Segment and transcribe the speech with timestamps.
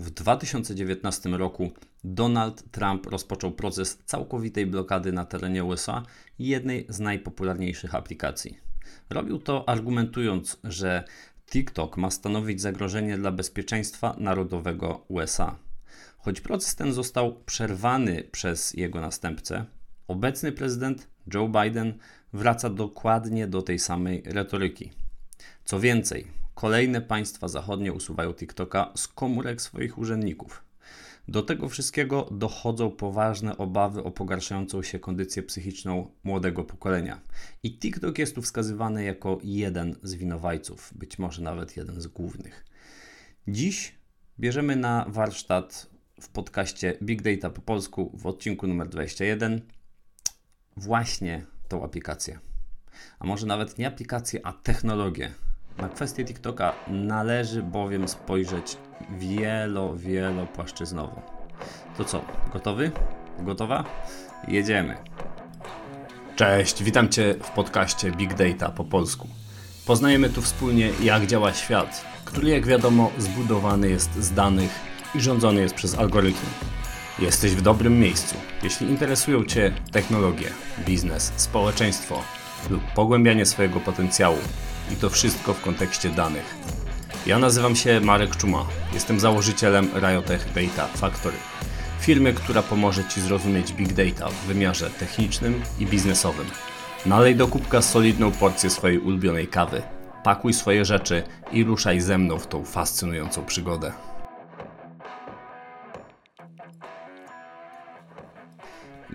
[0.00, 1.72] w 2019 roku
[2.04, 6.02] Donald Trump rozpoczął proces całkowitej blokady na terenie USA
[6.38, 8.58] jednej z najpopularniejszych aplikacji.
[9.10, 11.04] Robił to argumentując, że
[11.50, 15.56] TikTok ma stanowić zagrożenie dla bezpieczeństwa narodowego USA.
[16.18, 19.64] Choć proces ten został przerwany przez jego następcę,
[20.08, 21.94] obecny prezydent Joe Biden
[22.32, 24.90] wraca dokładnie do tej samej retoryki.
[25.64, 30.64] Co więcej, kolejne państwa zachodnie usuwają TikToka z komórek swoich urzędników.
[31.28, 37.20] Do tego wszystkiego dochodzą poważne obawy o pogarszającą się kondycję psychiczną młodego pokolenia.
[37.62, 42.64] I TikTok jest tu wskazywany jako jeden z winowajców, być może nawet jeden z głównych.
[43.48, 43.94] Dziś
[44.40, 45.86] bierzemy na warsztat
[46.20, 49.60] w podcaście Big Data po polsku w odcinku numer 21
[50.76, 52.38] właśnie tą aplikację.
[53.18, 55.34] A może nawet nie aplikację, a technologię.
[55.78, 58.76] Na kwestię TikToka należy bowiem spojrzeć
[59.18, 61.22] wielo, wielopłaszczyznowo.
[61.96, 62.90] To co, gotowy?
[63.38, 63.84] Gotowa?
[64.48, 64.96] Jedziemy.
[66.36, 69.28] Cześć, witam Cię w podcaście Big Data po polsku.
[69.86, 74.70] Poznajemy tu wspólnie, jak działa świat, który, jak wiadomo, zbudowany jest z danych
[75.14, 76.48] i rządzony jest przez algorytmy.
[77.18, 78.34] Jesteś w dobrym miejscu.
[78.62, 80.46] Jeśli interesują Cię technologie,
[80.86, 82.22] biznes, społeczeństwo
[82.70, 84.38] lub pogłębianie swojego potencjału,
[84.92, 86.56] i to wszystko w kontekście danych.
[87.26, 88.66] Ja nazywam się Marek Czuma.
[88.94, 91.36] Jestem założycielem Riotech Data Factory.
[92.00, 96.46] Firmy, która pomoże Ci zrozumieć Big Data w wymiarze technicznym i biznesowym.
[97.06, 99.82] Nalej do kubka solidną porcję swojej ulubionej kawy.
[100.24, 103.92] Pakuj swoje rzeczy i ruszaj ze mną w tą fascynującą przygodę.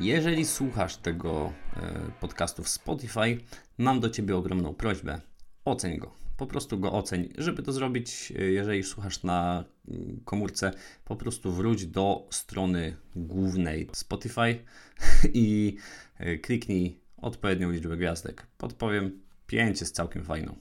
[0.02, 1.82] Jeżeli słuchasz tego e,
[2.20, 3.38] podcastu w Spotify,
[3.78, 5.22] mam do Ciebie ogromną prośbę.
[5.66, 6.12] Oceń go.
[6.38, 7.30] Po prostu go oceń.
[7.38, 10.72] Żeby to zrobić, e, jeżeli słuchasz na mm, komórce,
[11.06, 14.60] po prostu wróć do strony głównej Spotify
[15.34, 15.78] i
[16.18, 18.48] e, kliknij odpowiednią liczbę gwiazdek.
[18.58, 20.56] Podpowiem, 5 jest całkiem fajną.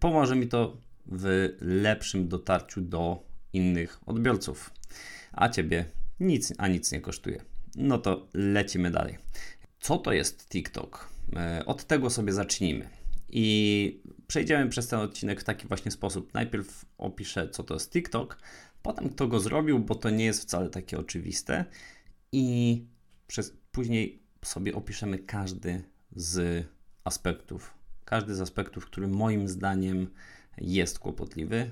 [0.00, 3.22] Pomoże mi to w lepszym dotarciu do
[3.52, 4.70] innych odbiorców,
[5.32, 5.84] a Ciebie
[6.20, 7.42] nic, a nic nie kosztuje.
[7.76, 9.18] No to lecimy dalej.
[9.80, 11.08] Co to jest TikTok?
[11.36, 12.88] E, od tego sobie zacznijmy.
[13.30, 16.34] I przejdziemy przez ten odcinek w taki właśnie sposób.
[16.34, 18.38] Najpierw opiszę, co to jest TikTok,
[18.82, 21.64] potem kto go zrobił, bo to nie jest wcale takie oczywiste.
[22.32, 22.86] I
[23.26, 26.64] przez, później sobie opiszemy każdy z
[27.04, 27.74] aspektów.
[28.04, 30.10] Każdy z aspektów, który moim zdaniem
[30.58, 31.70] jest kłopotliwy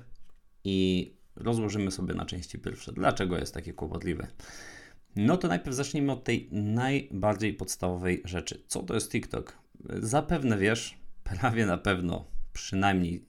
[0.63, 4.27] i rozłożymy sobie na części pierwsze, dlaczego jest takie kłopotliwe.
[5.15, 8.63] No to najpierw zacznijmy od tej najbardziej podstawowej rzeczy.
[8.67, 9.57] Co to jest TikTok?
[9.89, 13.25] Zapewne wiesz, prawie na pewno, przynajmniej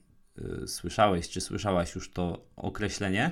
[0.63, 3.31] y, słyszałeś czy słyszałaś już to określenie,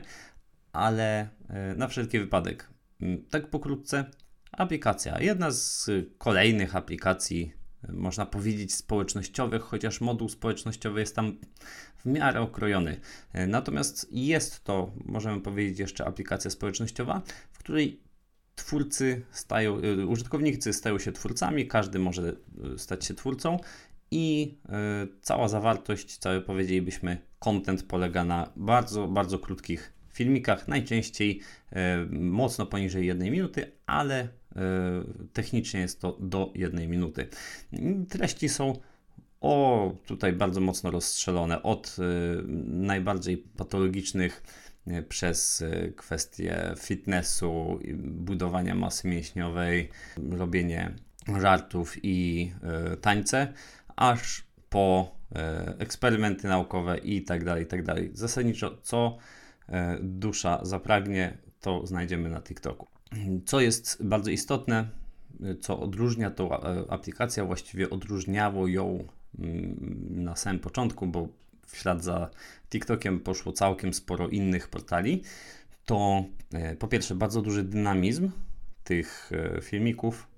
[0.73, 1.29] ale
[1.73, 2.69] y, na wszelki wypadek.
[3.01, 4.05] Y, tak pokrótce,
[4.51, 5.19] aplikacja.
[5.19, 7.53] Jedna z kolejnych aplikacji,
[7.89, 11.37] y, można powiedzieć, społecznościowych, chociaż moduł społecznościowy jest tam
[11.97, 12.99] w miarę okrojony.
[13.47, 17.21] Natomiast jest to, możemy powiedzieć, jeszcze aplikacja społecznościowa,
[17.51, 18.01] w której
[18.55, 22.33] twórcy stają, użytkownicy stają się twórcami, każdy może
[22.77, 23.59] stać się twórcą
[24.11, 24.69] i y,
[25.21, 31.41] cała zawartość, cały powiedzielibyśmy, content polega na bardzo, bardzo krótkich filmikach, najczęściej
[32.09, 34.27] mocno poniżej jednej minuty, ale
[35.33, 37.27] technicznie jest to do jednej minuty.
[38.09, 38.79] Treści są
[39.41, 41.95] o tutaj bardzo mocno rozstrzelone od
[42.67, 44.43] najbardziej patologicznych
[44.87, 49.89] E, przez e, kwestie fitnessu, budowania masy mięśniowej,
[50.31, 50.95] robienie
[51.41, 53.53] żartów i e, tańce,
[53.97, 55.17] aż po
[55.79, 58.09] eksperymenty naukowe i tak dalej, i tak dalej.
[58.13, 59.17] Zasadniczo, co
[60.01, 62.87] dusza zapragnie, to znajdziemy na TikToku.
[63.45, 64.89] Co jest bardzo istotne,
[65.61, 66.49] co odróżnia tą
[66.89, 69.07] aplikację, właściwie odróżniało ją
[69.39, 69.75] mm,
[70.23, 71.27] na samym początku, bo
[71.67, 72.29] w ślad za
[72.69, 75.23] TikTokiem poszło całkiem sporo innych portali,
[75.85, 78.31] to e, po pierwsze bardzo duży dynamizm
[78.83, 80.36] tych e, filmików, e,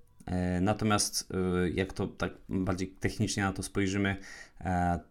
[0.62, 1.34] natomiast
[1.74, 4.18] jak to tak bardziej technicznie na to spojrzymy,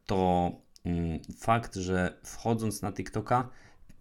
[0.06, 0.53] to
[0.85, 3.49] mm, fakt, że wchodząc na TikToka,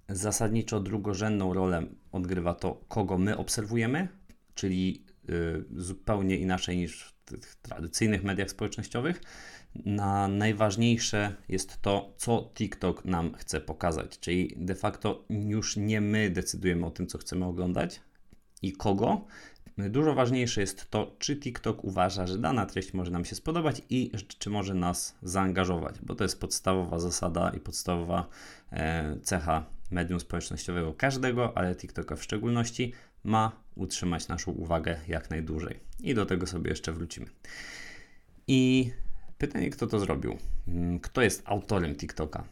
[0.09, 4.07] zasadniczo drugorzędną rolę odgrywa to, kogo my obserwujemy,
[4.55, 5.05] czyli
[5.75, 9.21] zupełnie inaczej niż w tych tradycyjnych mediach społecznościowych
[9.85, 14.19] na najważniejsze jest to, co TikTok nam chce pokazać.
[14.19, 18.01] Czyli de facto już nie my decydujemy o tym, co chcemy oglądać
[18.61, 19.25] i kogo.
[19.77, 24.11] Dużo ważniejsze jest to, czy TikTok uważa, że dana treść może nam się spodobać i
[24.39, 28.27] czy może nas zaangażować, bo to jest podstawowa zasada i podstawowa
[28.71, 32.93] e, cecha medium społecznościowego każdego, ale TikToka w szczególności,
[33.23, 35.79] ma utrzymać naszą uwagę jak najdłużej.
[35.99, 37.27] I do tego sobie jeszcze wrócimy.
[38.47, 38.91] I
[39.37, 40.37] pytanie, kto to zrobił?
[40.67, 42.43] Mm, kto jest autorem TikToka?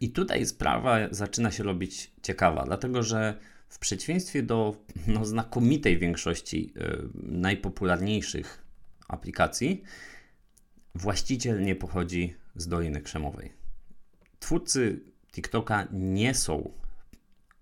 [0.00, 3.38] I tutaj sprawa zaczyna się robić ciekawa, dlatego że
[3.68, 4.76] w przeciwieństwie do
[5.06, 8.64] no, znakomitej większości y, najpopularniejszych
[9.08, 9.82] aplikacji,
[10.94, 13.52] właściciel nie pochodzi z Doliny Krzemowej.
[14.40, 15.00] Twórcy
[15.32, 16.72] TikToka nie są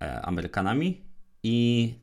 [0.03, 1.05] e, Amerykanami
[1.43, 1.95] i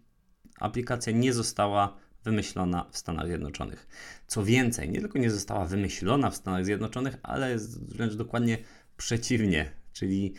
[0.60, 3.88] aplikacja nie została wymyślona w Stanach Zjednoczonych.
[4.28, 7.58] Co więcej, nie tylko nie została wymyślona w Stanach Zjednoczonych, ale
[7.88, 8.58] wręcz dokładnie
[8.98, 10.34] przeciwnie, czyli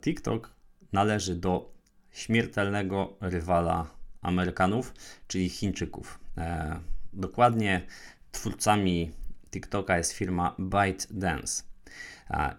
[0.00, 0.54] TikTok
[0.92, 1.73] należy do
[2.14, 3.90] śmiertelnego rywala
[4.22, 4.94] Amerykanów,
[5.28, 6.18] czyli Chińczyków.
[6.38, 6.76] E,
[7.12, 7.86] dokładnie
[8.32, 9.12] twórcami
[9.50, 11.62] TikToka jest firma ByteDance.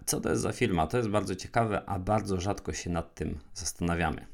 [0.06, 0.88] Co to jest za firma?
[0.88, 4.26] To jest bardzo ciekawe, a bardzo rzadko się nad tym zastanawiamy.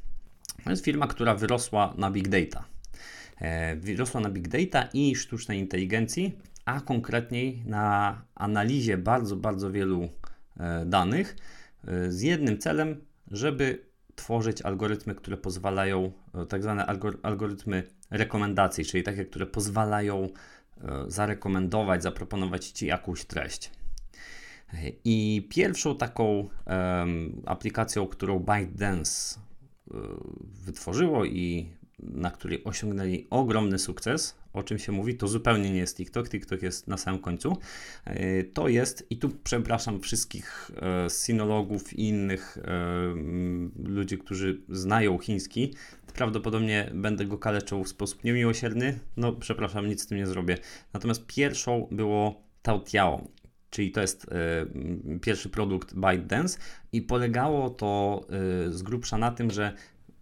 [0.64, 2.64] To jest firma, która wyrosła na big data.
[3.42, 10.10] E, wyrosła na big data i sztucznej inteligencji, a konkretniej na analizie bardzo, bardzo wielu
[10.60, 11.36] e, danych
[11.88, 13.02] e, z jednym celem,
[13.32, 13.91] żeby
[14.22, 16.12] tworzyć algorytmy, które pozwalają,
[16.50, 16.86] tak zwane
[17.24, 20.30] algorytmy rekomendacji, czyli takie, które pozwalają
[21.08, 23.72] zarekomendować, zaproponować Ci jakąś treść.
[25.04, 26.50] I pierwszą taką
[27.46, 29.40] aplikacją, którą ByteDance
[30.66, 31.70] wytworzyło i
[32.02, 36.62] na której osiągnęli ogromny sukces, o czym się mówi, to zupełnie nie jest TikTok, TikTok
[36.62, 37.58] jest na samym końcu.
[38.06, 42.70] E, to jest, i tu przepraszam wszystkich e, sinologów i innych e,
[43.84, 45.74] ludzi, którzy znają chiński,
[46.14, 50.58] prawdopodobnie będę go kaleczył w sposób niemiłosierny, no przepraszam, nic z tym nie zrobię.
[50.94, 53.28] Natomiast pierwszą było Taotiao,
[53.72, 56.60] czyli to jest y, pierwszy produkt ByteDance.
[56.92, 58.22] I polegało to
[58.68, 59.74] y, z grubsza na tym, że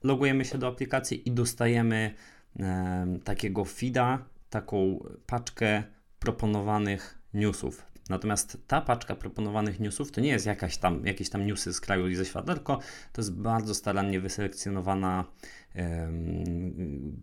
[0.03, 2.13] logujemy się do aplikacji i dostajemy
[2.59, 5.83] e, takiego feeda, taką paczkę
[6.19, 7.85] proponowanych newsów.
[8.09, 12.07] Natomiast ta paczka proponowanych newsów to nie jest jakaś tam, jakieś tam newsy z kraju
[12.07, 12.79] i ze świata, tylko
[13.13, 15.25] to jest bardzo starannie wyselekcjonowana
[15.75, 16.11] e,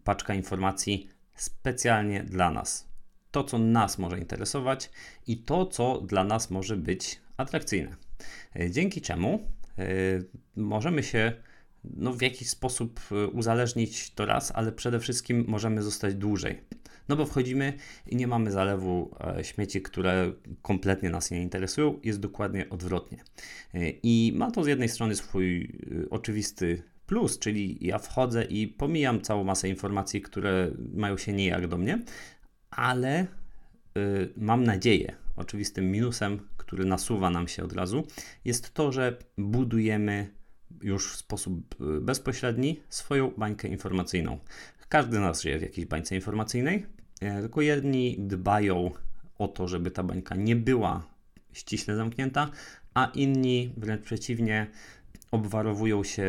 [0.04, 2.88] paczka informacji specjalnie dla nas.
[3.30, 4.90] To, co nas może interesować
[5.26, 7.96] i to, co dla nas może być atrakcyjne.
[8.56, 9.48] E, dzięki czemu
[9.78, 9.84] e,
[10.56, 11.32] możemy się
[11.96, 16.60] no, w jakiś sposób e, uzależnić to raz, ale przede wszystkim możemy zostać dłużej.
[17.08, 17.72] No bo wchodzimy
[18.06, 23.18] i nie mamy zalewu e, śmieci, które kompletnie nas nie interesują, jest dokładnie odwrotnie.
[23.74, 25.78] E, I ma to z jednej strony swój
[26.10, 31.78] oczywisty plus, czyli ja wchodzę i pomijam całą masę informacji, które mają się nijak do
[31.78, 32.02] mnie,
[32.70, 33.26] ale
[34.36, 38.06] mam nadzieję, oczywistym minusem, który nasuwa nam się od razu,
[38.44, 40.30] jest to, że budujemy
[40.82, 44.38] już w sposób y, bezpośredni swoją bańkę informacyjną.
[44.88, 46.86] Każdy z nas żyje w jakiejś bańce informacyjnej,
[47.20, 48.90] e, tylko jedni dbają
[49.38, 51.06] o to, żeby ta bańka nie była
[51.52, 52.50] ściśle zamknięta,
[52.94, 54.66] a inni wręcz przeciwnie
[55.30, 56.22] obwarowują się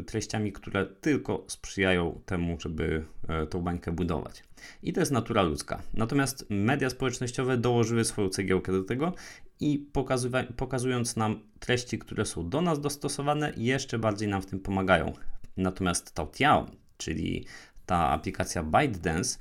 [0.00, 4.42] y, treściami, które tylko sprzyjają temu, żeby e, tą bańkę budować.
[4.82, 5.82] I to jest natura ludzka.
[5.94, 9.14] Natomiast media społecznościowe dołożyły swoją cegiełkę do tego
[9.60, 9.90] i
[10.56, 15.12] pokazując nam treści, które są do nas dostosowane, jeszcze bardziej nam w tym pomagają.
[15.56, 16.66] Natomiast Taotiao,
[16.96, 17.46] czyli
[17.86, 19.38] ta aplikacja ByteDance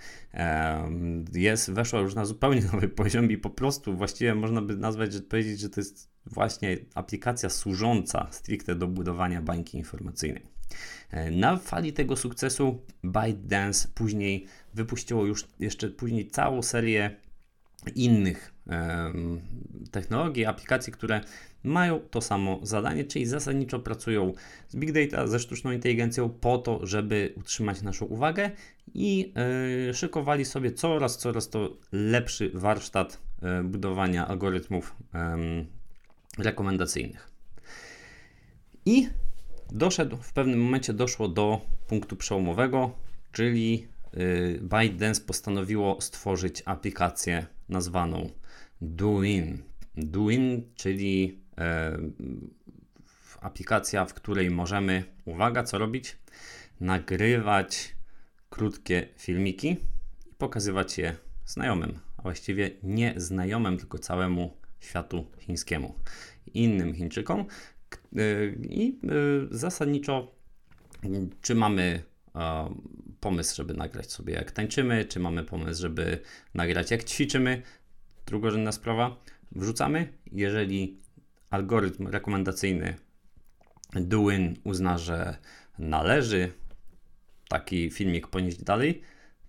[1.34, 5.22] jest, weszła już na zupełnie nowy poziom i po prostu właściwie można by nazwać, że
[5.22, 10.44] powiedzieć, że to jest właśnie aplikacja służąca stricte do budowania bańki informacyjnej.
[11.10, 17.16] E, na fali tego sukcesu ByteDance później wypuściło już jeszcze później całą serię
[17.96, 18.54] innych
[19.92, 21.22] technologii, aplikacji, które
[21.64, 24.34] mają to samo zadanie, czyli zasadniczo pracują
[24.68, 28.52] z big data, ze sztuczną inteligencją po to, żeby utrzymać naszą uwagę
[28.94, 29.34] i
[29.88, 34.96] yy, szykowali sobie coraz, coraz to lepszy warsztat yy, budowania algorytmów
[36.38, 37.30] rekomendacyjnych.
[38.86, 39.10] I
[39.72, 42.92] doszedł, w pewnym momencie doszło do punktu przełomowego,
[43.32, 43.88] czyli
[44.62, 48.30] ByteDance postanowiło stworzyć aplikację nazwaną
[48.82, 49.64] Douyin.
[49.96, 51.98] Douyin, czyli e,
[53.42, 56.18] aplikacja, w której możemy, uwaga, co robić?
[56.80, 57.96] Nagrywać
[58.50, 59.78] krótkie filmiki
[60.32, 65.96] i pokazywać je znajomym, a właściwie nie znajomym, tylko całemu światu chińskiemu,
[66.54, 67.40] innym Chińczykom.
[67.40, 67.46] E,
[68.70, 69.08] I e,
[69.52, 70.36] zasadniczo,
[71.42, 72.04] czy mamy
[72.36, 72.76] e,
[73.20, 76.20] pomysł, żeby nagrać sobie jak tańczymy, czy mamy pomysł, żeby
[76.54, 77.62] nagrać jak ćwiczymy,
[78.30, 79.16] drugorzędna sprawa.
[79.52, 81.00] Wrzucamy, jeżeli
[81.50, 82.96] algorytm rekomendacyjny
[83.94, 85.38] Duin uzna, że
[85.80, 86.52] należy
[87.50, 89.02] taki filmik ponieść dalej,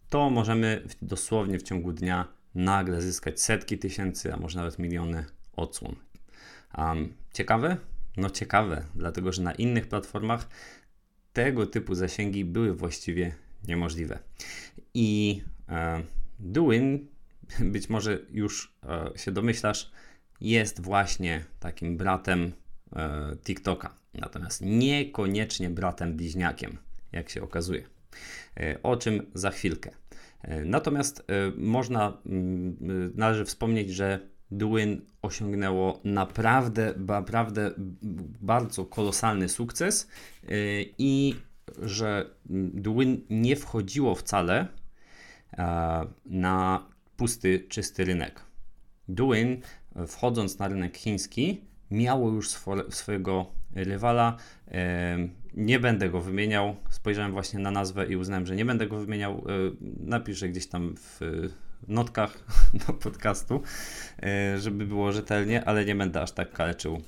[0.08, 5.24] to możemy dosłownie w ciągu dnia nagle zyskać setki tysięcy, a może nawet miliony
[5.56, 5.96] odsłon.
[6.78, 7.76] Um, ciekawe?
[8.16, 10.48] No ciekawe, dlatego że na innych platformach
[11.32, 13.34] tego typu zasięgi były właściwie
[13.68, 14.18] niemożliwe.
[14.94, 16.02] I e,
[17.74, 19.90] być może już e, się domyślasz,
[20.40, 22.52] jest właśnie takim bratem
[22.96, 23.94] e, TikToka.
[24.14, 26.78] Natomiast niekoniecznie bratem bliźniakiem,
[27.12, 27.82] jak się okazuje.
[28.56, 29.90] E, o czym za chwilkę.
[30.64, 31.26] Natomiast
[31.56, 37.70] można, mm, należy wspomnieć, że Duin osiągnęło naprawdę, naprawdę
[38.40, 40.08] bardzo kolosalny sukces
[40.98, 41.36] i
[41.82, 42.30] że
[42.74, 44.66] Duin nie wchodziło wcale
[46.26, 46.86] na
[47.20, 48.40] pusty, czysty rynek.
[49.08, 49.60] Duin,
[50.06, 52.48] wchodząc na rynek chiński, miało już
[52.90, 54.36] swojego rywala.
[55.54, 56.76] Nie będę go wymieniał.
[56.90, 59.32] Spojrzałem właśnie na nazwę i uznałem, że nie będę go wymieniał.
[59.32, 59.42] E,
[60.00, 61.20] napiszę gdzieś tam w
[61.88, 62.44] notkach
[62.86, 63.62] do podcastu,
[64.22, 67.02] e, żeby było rzetelnie, ale nie będę aż tak kaleczył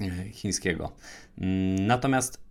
[0.00, 0.92] e, chińskiego.
[1.38, 2.44] Mm, natomiast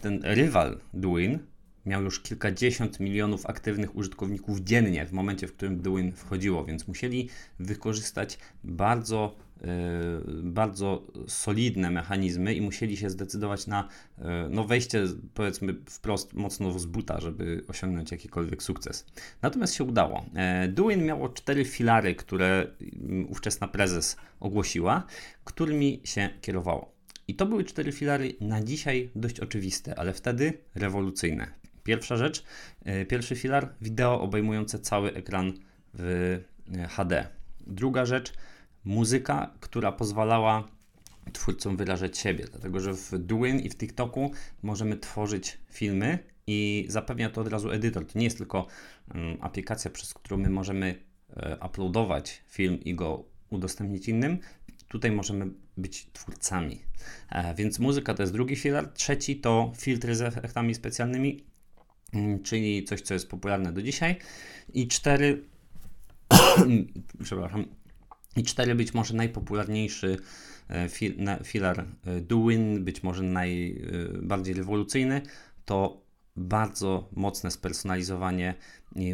[0.00, 1.49] ten rywal Duin
[1.86, 7.28] miał już kilkadziesiąt milionów aktywnych użytkowników dziennie w momencie, w którym Duin wchodziło, więc musieli
[7.58, 15.74] wykorzystać bardzo Y, bardzo solidne mechanizmy i musieli się zdecydować na y, no, wejście, powiedzmy
[15.86, 19.06] wprost, mocno z buta, żeby osiągnąć jakikolwiek sukces.
[19.42, 20.26] Natomiast się udało.
[20.34, 25.06] E, Duin miało cztery filary, które mm, ówczesna prezes ogłosiła,
[25.44, 26.92] którymi się kierowało.
[27.28, 31.59] I to były cztery filary na dzisiaj dość oczywiste, ale wtedy rewolucyjne.
[31.90, 32.44] Pierwsza rzecz,
[32.84, 35.52] e, pierwszy filar, wideo obejmujące cały ekran
[35.94, 36.04] w
[36.74, 37.26] e, HD.
[37.66, 38.32] Druga rzecz,
[38.84, 40.68] muzyka, która pozwalała
[41.32, 44.30] twórcom wyrażać siebie, dlatego że w Duin i w TikToku
[44.62, 48.06] możemy tworzyć filmy i zapewnia to od razu edytor.
[48.06, 48.66] To nie jest tylko
[49.14, 50.94] um, aplikacja, przez którą my możemy
[51.36, 54.38] e, uploadować film i go udostępnić innym.
[54.88, 56.82] Tutaj możemy być twórcami.
[57.56, 58.88] Więc muzyka to jest drugi filar.
[58.92, 61.49] Trzeci to filtry z efektami specjalnymi, mm,
[62.42, 64.16] czyli coś, co jest popularne do dzisiaj.
[64.72, 65.42] I cztery,
[67.24, 67.64] przepraszam,
[68.36, 70.16] i cztery być może najpopularniejszy
[70.68, 70.88] e,
[71.44, 75.22] filar e, Duin, być może najbardziej e, rewolucyjny,
[75.64, 76.02] to
[76.36, 78.54] bardzo mocne spersonalizowanie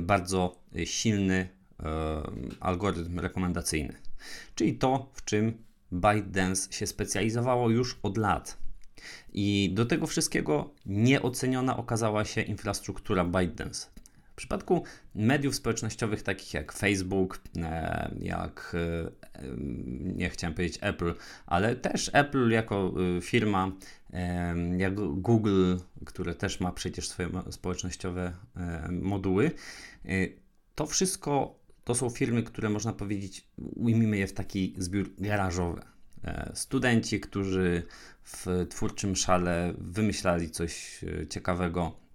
[0.03, 1.49] bardzo silny
[2.61, 3.95] algorytm rekomendacyjny.
[4.55, 8.65] Czyli to, w czym ByteDance się specjalizowało już od lat.
[9.33, 13.87] I do tego wszystkiego nieoceniona okazała się infrastruktura ByteDance.
[14.33, 14.85] W przypadku
[15.15, 19.11] mediów społecznościowych takich jak Facebook, e, jak e,
[20.00, 21.15] nie chciałem powiedzieć Apple,
[21.47, 23.73] ale też Apple jako e, firma,
[24.76, 28.33] jak Google, które też ma przecież swoje społecznościowe
[28.91, 29.50] moduły,
[30.75, 35.96] to wszystko to są firmy, które można powiedzieć, ujmijmy je w taki zbiór garażowy.
[36.54, 37.82] Studenci, którzy
[38.23, 42.06] w twórczym szale wymyślali coś ciekawego,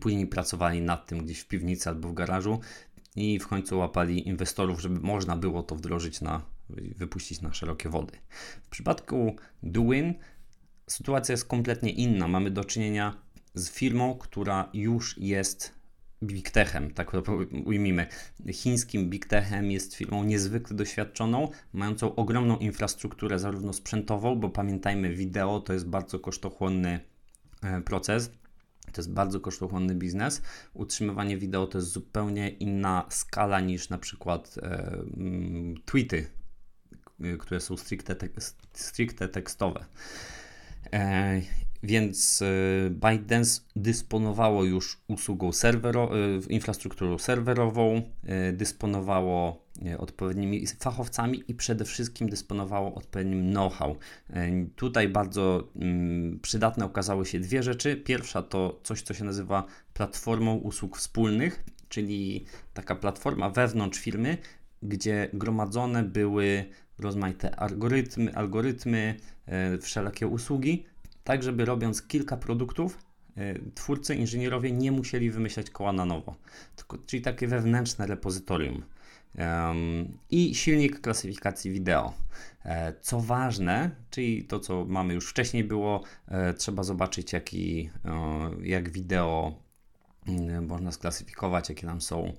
[0.00, 2.60] Później pracowali nad tym gdzieś w piwnicy albo w garażu
[3.16, 6.42] i w końcu łapali inwestorów, żeby można było to wdrożyć na,
[6.96, 8.18] wypuścić na szerokie wody.
[8.62, 10.14] W przypadku Duin
[10.86, 12.28] sytuacja jest kompletnie inna.
[12.28, 13.16] Mamy do czynienia
[13.54, 15.74] z firmą, która już jest
[16.22, 17.12] Big Techem, tak
[17.64, 18.06] ujmijmy.
[18.52, 25.60] Chińskim Big Techem jest firmą niezwykle doświadczoną, mającą ogromną infrastrukturę zarówno sprzętową, bo pamiętajmy, wideo
[25.60, 27.00] to jest bardzo kosztochłonny
[27.62, 28.30] e, proces,
[28.92, 30.42] to jest bardzo kosztochłonny biznes.
[30.74, 36.26] Utrzymywanie wideo to jest zupełnie inna skala niż na przykład e, mm, tweety,
[37.20, 38.28] e, które są stricte, te,
[38.72, 39.84] stricte tekstowe.
[40.92, 41.40] E,
[41.82, 49.62] więc e, ByteDance dysponowało już usługą serwero, e, infrastrukturą serwerową, e, dysponowało
[49.98, 53.96] odpowiednimi fachowcami i przede wszystkim dysponowało odpowiednim know-how.
[54.76, 57.96] Tutaj bardzo mm, przydatne okazały się dwie rzeczy.
[57.96, 64.38] Pierwsza to coś, co się nazywa platformą usług wspólnych, czyli taka platforma wewnątrz firmy,
[64.82, 66.64] gdzie gromadzone były
[66.98, 69.16] rozmaite algorytmy, algorytmy
[69.80, 70.84] wszelakie usługi,
[71.24, 72.98] tak żeby robiąc kilka produktów,
[73.36, 76.36] e, twórcy, inżynierowie nie musieli wymyślać koła na nowo,
[76.76, 78.84] tylko, czyli takie wewnętrzne repozytorium.
[79.38, 82.14] Um, I silnik klasyfikacji wideo.
[82.64, 87.90] E, co ważne, czyli to, co mamy już wcześniej było, e, trzeba zobaczyć, jaki,
[88.62, 89.54] jak wideo
[90.26, 92.32] mm, można sklasyfikować, jakie tam są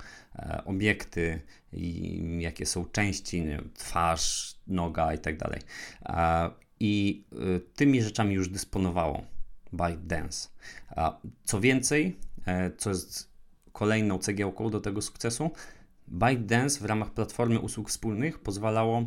[0.66, 1.42] obiekty
[1.74, 5.62] i jakie są części, twarz, noga i tak dalej.
[6.86, 7.24] I
[7.76, 9.24] tymi rzeczami już dysponowało
[9.74, 10.50] ByteDance.
[11.44, 12.18] Co więcej,
[12.78, 13.30] co jest
[13.72, 15.52] kolejną cegiełką do tego sukcesu,
[16.08, 19.06] ByteDance w ramach platformy usług wspólnych pozwalało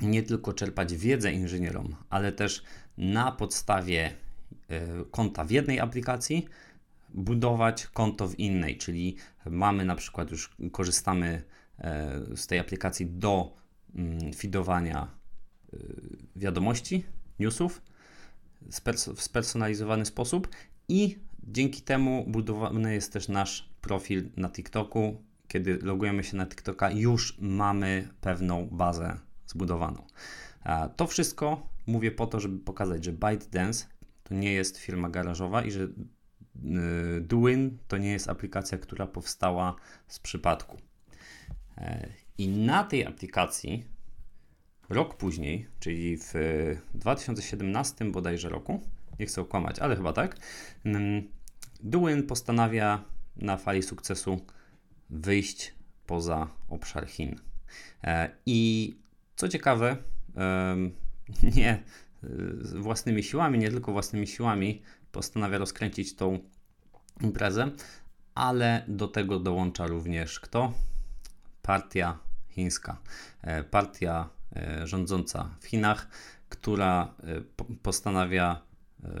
[0.00, 2.62] nie tylko czerpać wiedzę inżynierom, ale też
[2.98, 4.10] na podstawie
[4.68, 4.80] e,
[5.10, 6.46] konta w jednej aplikacji
[7.14, 9.16] budować konto w innej, czyli
[9.46, 11.42] mamy na przykład już korzystamy
[11.78, 13.54] e, z tej aplikacji do
[13.94, 15.21] mm, feedowania e,
[16.36, 17.04] wiadomości,
[17.38, 17.82] newsów
[19.16, 20.48] w spersonalizowany sposób
[20.88, 25.22] i dzięki temu budowany jest też nasz profil na TikToku.
[25.48, 30.06] Kiedy logujemy się na TikToka, już mamy pewną bazę zbudowaną.
[30.96, 33.86] To wszystko mówię po to, żeby pokazać, że ByteDance
[34.24, 39.76] to nie jest firma garażowa i że y, Duin to nie jest aplikacja, która powstała
[40.08, 40.78] z przypadku.
[41.78, 43.84] E, I na tej aplikacji
[44.92, 46.34] rok później, czyli w
[46.94, 48.80] 2017 bodajże roku,
[49.20, 50.36] nie chcę okłamać, ale chyba tak,
[50.84, 51.28] mm,
[51.80, 53.04] Duin postanawia
[53.36, 54.46] na fali sukcesu
[55.10, 55.74] wyjść
[56.06, 57.40] poza obszar Chin.
[58.04, 58.94] E, I
[59.36, 59.96] co ciekawe,
[61.56, 61.82] nie
[62.74, 64.82] własnymi siłami, nie tylko własnymi siłami
[65.12, 66.38] postanawia rozkręcić tą
[67.20, 67.70] imprezę,
[68.34, 70.72] ale do tego dołącza również kto?
[71.62, 72.18] Partia
[72.48, 72.96] chińska.
[73.42, 74.41] E, partia e,
[74.84, 76.08] rządząca w Chinach,
[76.48, 77.14] która
[77.82, 78.62] postanawia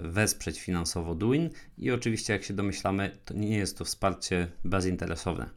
[0.02, 5.50] wesprzeć finansowo Duin i oczywiście, jak się domyślamy, to nie jest to wsparcie bezinteresowne.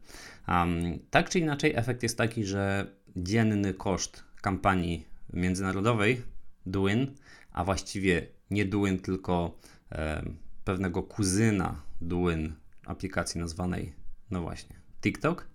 [0.47, 6.21] Um, tak czy inaczej, efekt jest taki, że dzienny koszt kampanii międzynarodowej
[6.65, 7.15] Duin,
[7.51, 9.59] a właściwie nie Duin, tylko
[9.91, 10.23] e,
[10.63, 12.53] pewnego kuzyna Duin,
[12.85, 13.93] aplikacji nazwanej,
[14.31, 15.47] no właśnie, TikTok,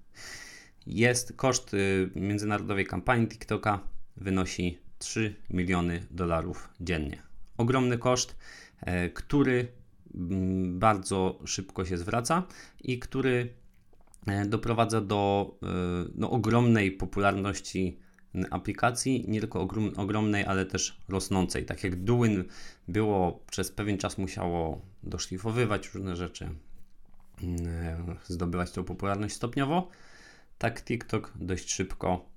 [0.87, 3.81] jest koszt y, międzynarodowej kampanii TikToka
[4.21, 7.23] wynosi 3 miliony dolarów dziennie.
[7.57, 8.37] Ogromny koszt,
[8.81, 9.69] e, który
[10.15, 12.47] mm, bardzo szybko się zwraca
[12.81, 13.55] i który
[14.27, 15.67] e, doprowadza do e,
[16.15, 17.99] no, ogromnej popularności
[18.51, 21.65] aplikacji, nie tylko ogromnej, ale też rosnącej.
[21.65, 22.45] Tak jak Duin
[22.89, 26.49] było przez pewien czas musiało doszlifowywać różne rzeczy,
[28.25, 29.89] zdobywać tą popularność stopniowo,
[30.59, 32.31] tak TikTok dość szybko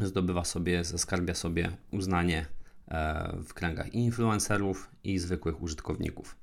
[0.00, 2.46] zdobywa sobie, zaskarbia sobie uznanie
[2.88, 6.36] e, w kręgach influencerów i zwykłych użytkowników.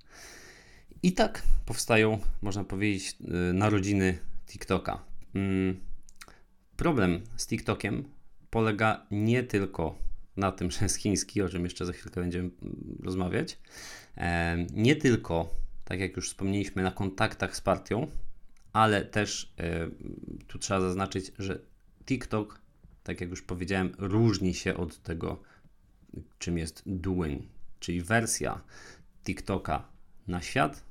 [1.03, 3.17] I tak powstają, można powiedzieć,
[3.49, 5.03] e, narodziny TikToka.
[5.35, 5.79] Mm,
[6.77, 8.03] problem z TikTokiem
[8.49, 9.95] polega nie tylko
[10.37, 12.49] na tym, że jest chiński, o czym jeszcze za chwilkę będziemy
[13.03, 13.59] rozmawiać,
[14.17, 15.49] e, nie tylko,
[15.85, 18.07] tak jak już wspomnieliśmy, na kontaktach z partią,
[18.73, 19.53] ale też
[20.47, 21.59] tu trzeba zaznaczyć, że
[22.05, 22.62] TikTok,
[23.03, 25.41] tak jak już powiedziałem, różni się od tego,
[26.39, 27.47] czym jest Douyin,
[27.79, 28.61] czyli wersja
[29.23, 29.87] TikToka
[30.27, 30.83] na świat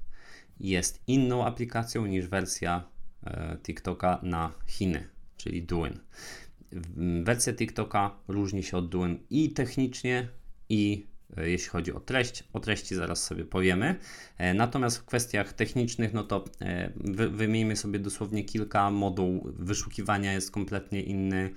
[0.60, 2.88] jest inną aplikacją niż wersja
[3.24, 5.98] e, TikToka na Chiny, czyli Douyin.
[7.24, 10.28] Wersja TikToka różni się od Duin i technicznie,
[10.68, 12.44] i e, jeśli chodzi o treść.
[12.52, 13.98] O treści zaraz sobie powiemy.
[14.38, 16.44] E, natomiast w kwestiach technicznych, no to
[17.30, 18.90] wymieńmy sobie dosłownie kilka.
[18.90, 21.50] Moduł wyszukiwania jest kompletnie inny.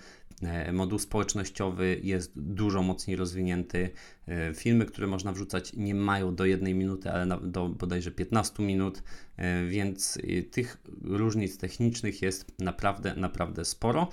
[0.46, 3.90] E, moduł społecznościowy jest dużo mocniej rozwinięty.
[4.28, 9.04] E, filmy, które można wrzucać, nie mają do jednej minuty, ale do bodajże 15 minut,
[9.38, 10.20] e, więc
[10.52, 14.10] tych różnic technicznych jest naprawdę, naprawdę sporo.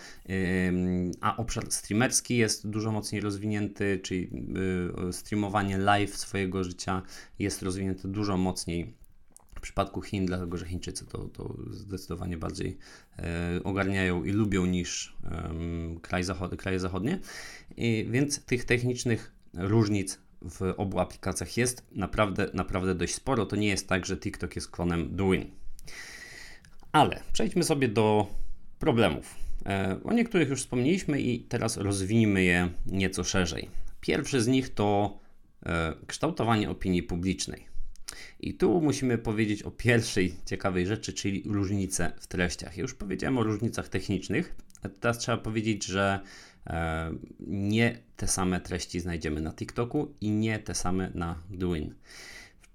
[1.20, 4.30] A obszar streamerski jest dużo mocniej rozwinięty, czyli
[5.12, 7.02] streamowanie live swojego życia
[7.38, 8.94] jest rozwinięte dużo mocniej
[9.62, 12.78] przypadku Chin, dlatego że Chińczycy to, to zdecydowanie bardziej
[13.18, 15.54] e, ogarniają i lubią niż e,
[16.02, 17.18] kraj zachod kraje zachodnie.
[17.76, 23.46] I, więc tych technicznych różnic w obu aplikacjach jest naprawdę, naprawdę dość sporo.
[23.46, 25.50] To nie jest tak, że TikTok jest klonem Douyin.
[26.92, 28.26] Ale przejdźmy sobie do
[28.78, 29.34] problemów.
[29.66, 33.68] E, o niektórych już wspomnieliśmy i teraz rozwijmy je nieco szerzej.
[34.00, 35.18] Pierwszy z nich to
[35.66, 37.71] e, kształtowanie opinii publicznej.
[38.40, 42.76] I tu musimy powiedzieć o pierwszej ciekawej rzeczy, czyli różnice w treściach.
[42.76, 46.20] Już powiedziałem o różnicach technicznych, a teraz trzeba powiedzieć, że
[46.66, 47.12] e,
[47.46, 51.94] nie te same treści znajdziemy na TikToku i nie te same na Douyin.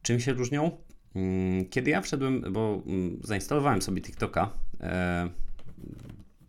[0.02, 0.78] Czym się różnią?
[1.16, 5.30] Mm, kiedy ja wszedłem, bo mm, zainstalowałem sobie TikToka, e,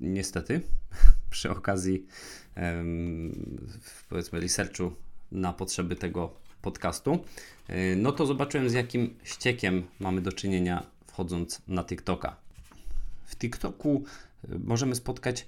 [0.01, 0.61] niestety,
[1.31, 2.07] przy okazji
[4.09, 4.93] powiedzmy researchu
[5.33, 7.25] na potrzeby tego podcastu,
[7.69, 12.37] e, no to zobaczyłem z jakim ściekiem mamy do czynienia wchodząc na TikToka.
[13.27, 14.05] W TikToku
[14.45, 15.47] e, możemy spotkać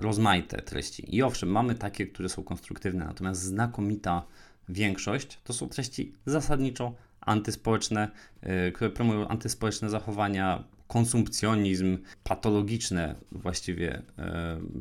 [0.00, 1.16] rozmaite treści.
[1.16, 4.22] I owszem, mamy takie, które są konstruktywne, natomiast znakomita
[4.68, 14.02] większość to są treści zasadniczo antyspołeczne, e, które promują antyspołeczne zachowania, konsumpcjonizm, patologiczne właściwie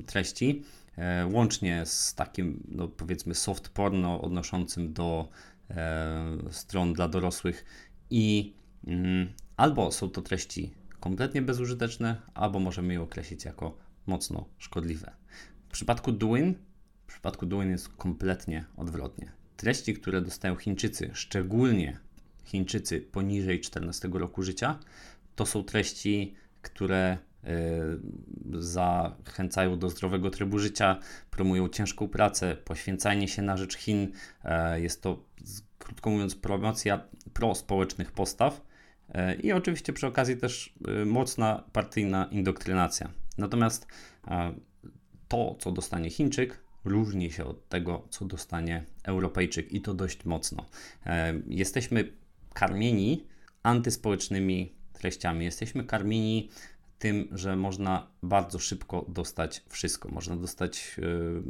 [0.06, 0.64] treści,
[1.32, 5.28] łącznie z takim, no powiedzmy, soft porno odnoszącym do
[6.52, 7.66] stron dla dorosłych
[8.10, 8.54] i
[8.88, 15.12] mm, albo są to treści kompletnie bezużyteczne, albo możemy je określić jako mocno szkodliwe.
[15.70, 16.56] W przypadku Duin,
[17.04, 19.32] w przypadku Duin jest kompletnie odwrotnie.
[19.58, 22.00] Treści, które dostają Chińczycy, szczególnie
[22.44, 24.80] Chińczycy poniżej 14 roku życia,
[25.36, 27.18] to są treści, które
[28.54, 31.00] zachęcają do zdrowego trybu życia,
[31.32, 34.12] promują ciężką pracę, poświęcanie się na rzecz Chin.
[34.44, 35.26] E, jest to,
[35.80, 38.62] krótko mówiąc, promocja prospołecznych postaw
[39.10, 43.10] e, i oczywiście przy okazji też y, mocna partyjna indoktrynacja.
[43.38, 43.88] Natomiast
[45.28, 50.66] to, co dostanie Chińczyk, różni się od tego, co dostanie Europejczyk i to dość mocno.
[51.06, 52.14] E, jesteśmy
[52.54, 53.28] karmieni
[53.64, 55.46] antyspołecznymi treściami.
[55.46, 56.50] Jesteśmy karmieni
[57.06, 60.10] tym, że można bardzo szybko dostać wszystko.
[60.10, 61.44] Można dostać yy,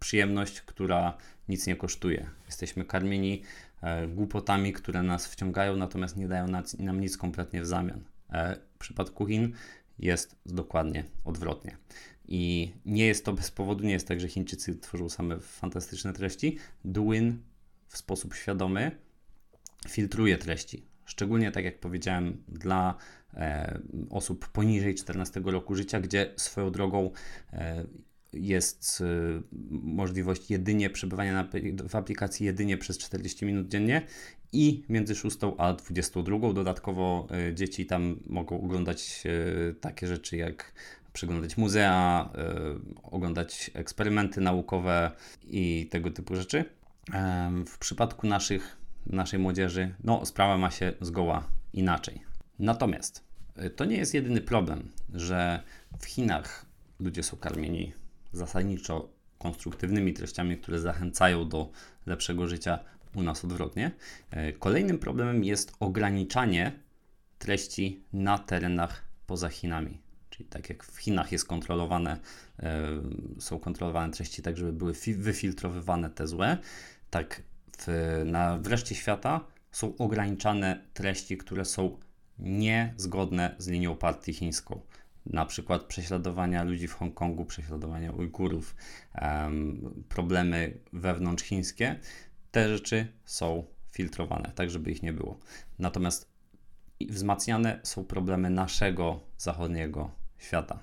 [0.00, 1.16] przyjemność, która
[1.48, 2.30] nic nie kosztuje.
[2.46, 3.42] Jesteśmy karmieni
[3.82, 6.46] yy, głupotami, które nas wciągają, natomiast nie dają
[6.78, 8.04] nam nic kompletnie w zamian.
[8.30, 9.52] E, w przypadku Chin
[9.98, 11.76] jest dokładnie odwrotnie.
[12.28, 16.58] I nie jest to bez powodu, nie jest tak, że Chińczycy tworzą same fantastyczne treści.
[16.84, 17.38] Douyin
[17.88, 18.90] w sposób świadomy
[19.88, 20.82] filtruje treści.
[21.04, 22.94] Szczególnie, tak jak powiedziałem, dla e,
[24.10, 27.10] osób poniżej 14 roku życia, gdzie swoją drogą
[27.52, 27.84] e,
[28.32, 29.04] jest e,
[29.70, 31.48] możliwość jedynie przebywania na,
[31.88, 34.02] w aplikacji jedynie przez 40 minut dziennie
[34.52, 36.52] i między 6 a 22.
[36.52, 40.72] Dodatkowo e, dzieci tam mogą oglądać e, takie rzeczy jak
[41.12, 42.54] przeglądać muzea, e,
[43.02, 45.10] oglądać eksperymenty naukowe
[45.44, 46.64] i tego typu rzeczy.
[47.66, 52.27] W przypadku naszych naszej młodzieży, no sprawa ma się zgoła inaczej.
[52.58, 53.24] Natomiast
[53.64, 55.62] y, to nie jest jedyny problem, że
[55.98, 56.66] w Chinach
[57.00, 57.92] ludzie są karmieni
[58.32, 61.70] zasadniczo konstruktywnymi treściami, które zachęcają do
[62.06, 62.78] lepszego życia,
[63.14, 63.90] u nas odwrotnie.
[64.48, 66.72] Y, kolejnym problemem jest ograniczanie
[67.38, 70.00] treści na terenach poza Chinami.
[70.30, 72.16] Czyli tak jak w Chinach jest kontrolowane,
[73.38, 76.58] y, są kontrolowane treści tak, żeby były wyfiltrowywane te złe,
[77.10, 77.42] tak
[77.78, 77.86] w,
[78.24, 81.98] na, w świata są ograniczane treści, które są
[82.38, 84.80] niezgodne z linią partii chińską.
[85.26, 88.76] Na przykład prześladowania ludzi w Hongkongu, prześladowania Ujgurów,
[90.08, 92.00] problemy wewnątrzchińskie.
[92.50, 95.38] Te rzeczy są filtrowane, tak żeby ich nie było.
[95.78, 96.28] Natomiast
[97.00, 100.78] wzmacniane są problemy naszego zachodniego świata.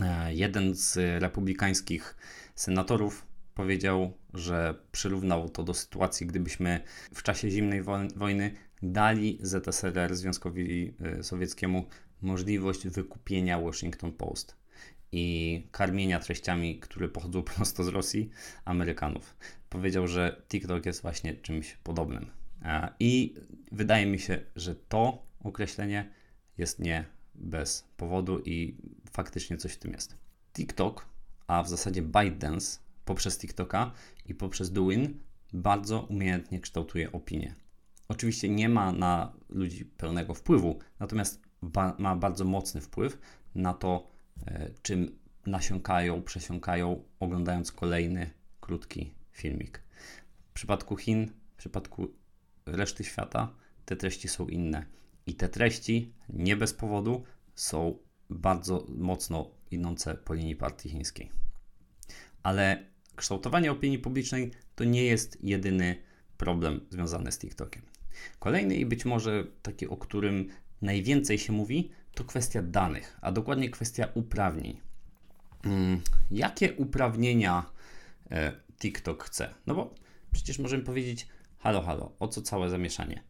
[0.00, 2.16] E, jeden z republikańskich
[2.54, 6.80] senatorów powiedział, że przyrównał to do sytuacji, gdybyśmy
[7.14, 7.82] w czasie zimnej
[8.16, 8.54] wojny
[8.92, 11.84] dali ZSRR, Związkowi y, Sowieckiemu,
[12.22, 14.56] możliwość wykupienia Washington Post
[15.12, 18.30] i karmienia treściami, które pochodzą prosto z Rosji,
[18.64, 19.36] Amerykanów.
[19.68, 22.26] Powiedział, że TikTok jest właśnie czymś podobnym.
[23.00, 23.34] I
[23.72, 26.10] wydaje mi się, że to określenie
[26.58, 28.76] jest nie bez powodu i
[29.12, 30.16] faktycznie coś w tym jest.
[30.52, 31.06] TikTok,
[31.46, 33.92] a w zasadzie ByteDance poprzez TikToka
[34.26, 35.20] i poprzez Douyin
[35.52, 37.54] bardzo umiejętnie kształtuje opinię.
[38.14, 43.18] Oczywiście nie ma na ludzi pełnego wpływu, natomiast ba ma bardzo mocny wpływ
[43.54, 44.10] na to,
[44.46, 49.82] e, czym nasiąkają, przesiąkają, oglądając kolejny krótki filmik.
[50.50, 52.14] W przypadku Chin, w przypadku
[52.66, 54.86] reszty świata, te treści są inne.
[55.26, 57.24] I te treści nie bez powodu
[57.54, 57.98] są
[58.30, 61.30] bardzo mocno idące po linii partii chińskiej.
[62.42, 65.96] Ale kształtowanie opinii publicznej to nie jest jedyny
[66.36, 67.93] problem związany z TikTokiem.
[68.38, 70.48] Kolejny i być może taki, o którym
[70.82, 74.80] najwięcej się mówi, to kwestia danych, a dokładnie kwestia uprawnień.
[75.62, 76.00] Hmm,
[76.30, 77.64] jakie uprawnienia
[78.30, 79.54] e, TikTok chce?
[79.66, 79.94] No bo
[80.32, 83.22] przecież możemy powiedzieć, halo, halo, o co całe zamieszanie?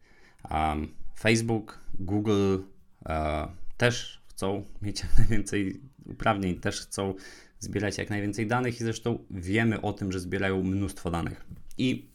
[0.51, 2.57] Um, Facebook, Google
[3.05, 7.13] e, też chcą mieć jak najwięcej uprawnień, też chcą
[7.59, 11.45] zbierać jak najwięcej danych i zresztą wiemy o tym, że zbierają mnóstwo danych.
[11.77, 12.14] I mm,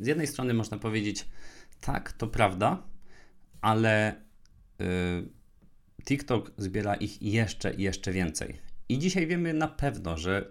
[0.00, 1.28] z jednej strony można powiedzieć,
[1.80, 2.82] tak, to prawda,
[3.60, 4.14] ale
[4.80, 4.84] y,
[6.04, 8.58] TikTok zbiera ich jeszcze i jeszcze więcej.
[8.88, 10.50] I dzisiaj wiemy na pewno, że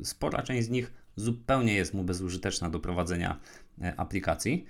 [0.00, 3.40] y, spora część z nich zupełnie jest mu bezużyteczna do prowadzenia
[3.78, 4.64] y, aplikacji,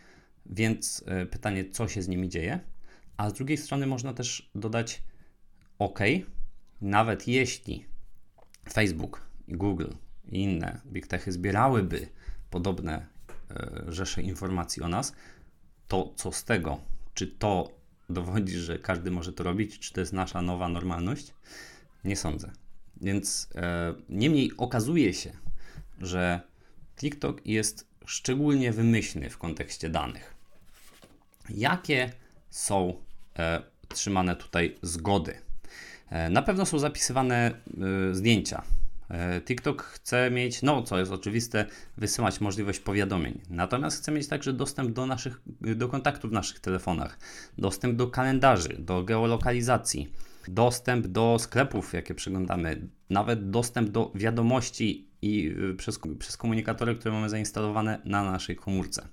[0.47, 2.61] więc y, pytanie, co się z nimi dzieje.
[3.17, 5.03] A z drugiej strony można też dodać,
[5.79, 5.99] OK,
[6.81, 7.87] nawet jeśli
[8.73, 9.91] Facebook, Google
[10.29, 12.09] i inne big techy zbierałyby
[12.51, 13.07] podobne
[13.89, 15.13] rzesze informacji o nas,
[15.89, 16.81] to co z tego?
[17.15, 17.71] Czy to
[18.11, 19.79] dowodzi, że każdy może to robić?
[19.79, 21.35] Czy to jest nasza nowa normalność?
[22.05, 22.53] Nie sądzę.
[23.01, 25.33] Więc e, niemniej okazuje się,
[26.01, 26.41] że
[26.97, 30.35] TikTok jest szczególnie wymyślny w kontekście danych.
[31.51, 32.13] Jakie
[32.51, 32.95] są
[33.39, 35.35] e, trzymane tutaj zgody?
[36.11, 37.51] E, na pewno są zapisywane
[38.11, 38.63] e, zdjęcia.
[39.15, 43.41] E, TikTok chce mieć, no co jest oczywiste, wysyłać możliwość powiadomień.
[43.51, 47.19] Natomiast chce mieć także dostęp do naszych, do kontaktów w naszych telefonach,
[47.59, 50.13] dostęp do kalendarzy, do geolokalizacji,
[50.49, 57.29] dostęp do sklepów, jakie przeglądamy, nawet dostęp do wiadomości i przez, przez komunikatory, które mamy
[57.29, 59.09] zainstalowane na naszej komórce.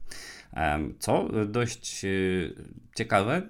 [0.99, 2.05] Co dość
[2.95, 3.49] ciekawe,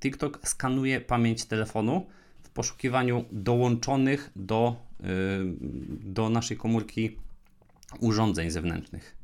[0.00, 2.06] TikTok skanuje pamięć telefonu
[2.42, 4.87] w poszukiwaniu dołączonych do, y,
[5.88, 7.16] do naszej komórki
[8.00, 9.16] urządzeń zewnętrznych.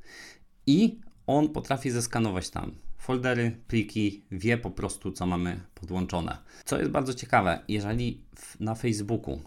[0.66, 6.38] I on potrafi zeskanować tam foldery, pliki, wie po prostu, co mamy podłączone.
[6.64, 8.20] Co jest bardzo ciekawe, jeżeli
[8.60, 9.40] na Facebooku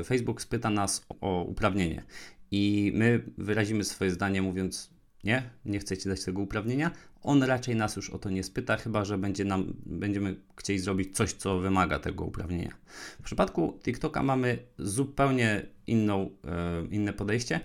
[0.00, 2.02] y, Facebook spyta nas o uprawnienie
[2.50, 4.90] i my wyrazimy swoje zdanie mówiąc
[5.24, 6.90] nie, nie chcecie dać tego uprawnienia,
[7.24, 11.16] on raczej nas już o to nie spyta, chyba że będzie nam, będziemy chcieli zrobić
[11.16, 12.74] coś, co wymaga tego uprawnienia.
[13.20, 17.60] W przypadku TikToka mamy zupełnie inną, e, inne podejście.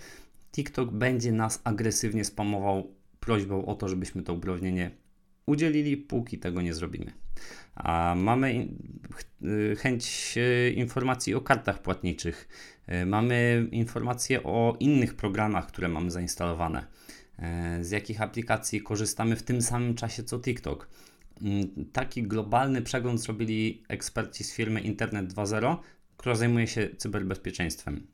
[0.51, 4.91] TikTok będzie nas agresywnie spamował prośbą o to, żebyśmy to uprawnienie
[5.45, 7.13] udzielili, póki tego nie zrobimy.
[7.75, 8.67] A mamy
[9.71, 12.49] e, chęć e, informacji o kartach płatniczych,
[13.05, 16.87] mamy informacje o innych programach, które mamy zainstalowane
[17.81, 20.89] z jakich aplikacji korzystamy w tym samym czasie co TikTok.
[21.41, 25.77] Mm, taki globalny przegląd zrobili eksperci z firmy Internet 2.0,
[26.17, 28.07] która zajmuje się cyberbezpieczeństwem.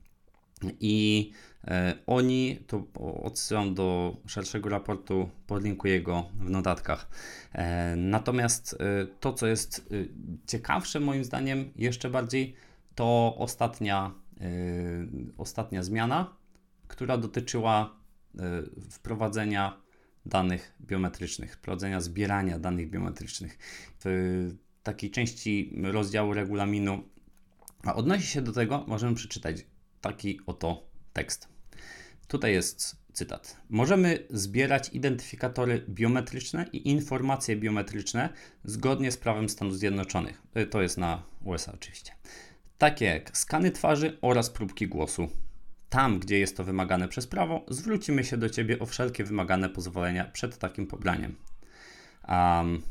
[0.80, 1.32] I
[1.68, 2.84] e, oni, to
[3.24, 7.08] odsyłam do szerszego raportu, podlinkuję go w notatkach.
[7.54, 9.96] E, natomiast e, to, co jest e,
[10.48, 12.56] ciekawsze moim zdaniem jeszcze bardziej,
[12.96, 14.12] to ostatnia,
[14.42, 14.48] e,
[15.38, 16.34] ostatnia zmiana,
[16.88, 18.05] która dotyczyła
[18.91, 19.82] wprowadzenia
[20.26, 23.58] danych biometrycznych, wprowadzenia zbierania danych biometrycznych.
[24.00, 24.52] W
[24.84, 27.04] takiej części rozdziału regulaminu,
[27.84, 29.65] a odnosi się do tego, możemy przeczytać
[30.02, 31.48] taki oto tekst.
[32.28, 33.58] Tutaj jest cytat.
[33.69, 38.30] Możemy zbierać identyfikatory biometryczne i informacje biometryczne
[38.63, 40.41] zgodnie z prawem Stanów Zjednoczonych.
[40.58, 42.12] Y, to jest na USA oczywiście.
[42.78, 45.30] Takie jak skany twarzy oraz próbki głosu
[45.96, 50.26] tam, gdzie jest to wymagane przez prawo, zwrócimy się do Ciebie o wszelkie wymagane pozwolenia
[50.26, 51.36] przed takim pobraniem.
[52.28, 52.82] Um,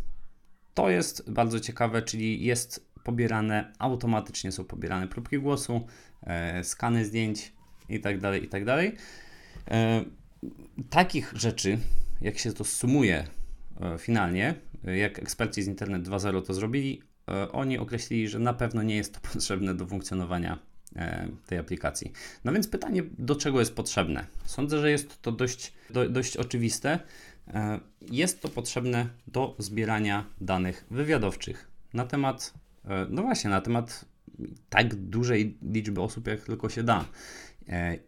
[0.75, 5.87] to jest bardzo ciekawe, czyli jest pobierane, automatycznie są pobierane próbki głosu,
[6.23, 7.53] e, skany zdjęć
[7.89, 8.77] itd., tak itd.
[8.77, 9.01] Tak
[9.71, 10.05] e,
[10.91, 11.79] takich rzeczy,
[12.21, 13.27] jak się to sumuje
[13.81, 18.83] e, finalnie, jak eksperci z Internet 2.0 to zrobili, e, oni określili, że na pewno
[18.83, 20.74] nie jest to potrzebne do funkcjonowania
[21.47, 22.13] tej aplikacji.
[22.45, 24.27] No więc pytanie, do czego jest potrzebne?
[24.45, 26.99] Sądzę, że jest to dość, do, dość oczywiste.
[27.49, 27.81] E,
[28.11, 32.55] jest to potrzebne do zbierania danych wywiadowczych na temat,
[32.85, 34.05] e, no właśnie, na temat
[34.69, 37.05] tak dużej liczby osób, jak tylko się da.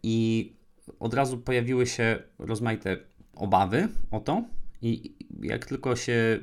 [0.02, 0.52] I
[1.00, 2.96] od razu pojawiły się rozmaite
[3.34, 4.44] obawy o to,
[4.82, 6.38] i jak tylko się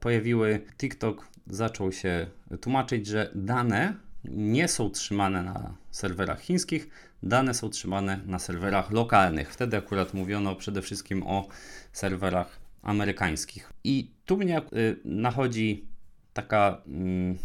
[0.00, 2.26] pojawiły, TikTok zaczął się
[2.60, 6.88] tłumaczyć, że dane nie są trzymane na serwerach chińskich,
[7.22, 9.52] dane są trzymane na serwerach lokalnych.
[9.52, 11.48] Wtedy akurat mówiono przede wszystkim o
[11.92, 13.72] serwerach amerykańskich.
[13.84, 15.88] I tu mnie y, nachodzi
[16.32, 16.82] taka.
[16.86, 17.38] Mm,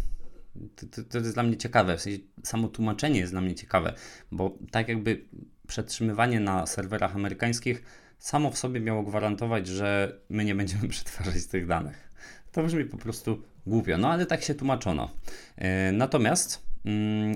[0.91, 3.93] to, to, jest dla mnie ciekawe, w sensie samo tłumaczenie jest dla mnie ciekawe,
[4.31, 5.25] bo tak jakby
[5.67, 7.83] przetrzymywanie na serwerach amerykańskich
[8.19, 12.13] samo w sobie miało gwarantować, że my nie będziemy przetwarzać tych danych.
[12.51, 15.11] To brzmi po prostu głupio, no ale tak się tłumaczono.
[15.55, 16.72] E, natomiast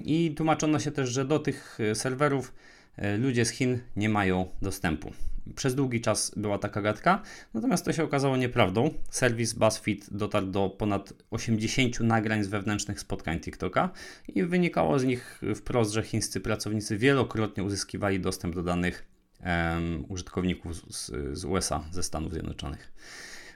[0.03, 2.53] i tłumaczono się też, że do tych e, serwerów
[2.95, 5.11] e, ludzie z Chin nie mają dostępu.
[5.55, 7.21] Przez długi czas była taka gadka,
[7.53, 8.89] natomiast to się okazało nieprawdą.
[9.09, 13.89] Serwis BuzzFeed dotarł do ponad 80 nagrań z wewnętrznych spotkań TikToka
[14.27, 19.05] i wynikało z nich wprost, że chińscy pracownicy wielokrotnie uzyskiwali dostęp do danych
[19.45, 22.91] um, użytkowników z, z USA, ze Stanów Zjednoczonych.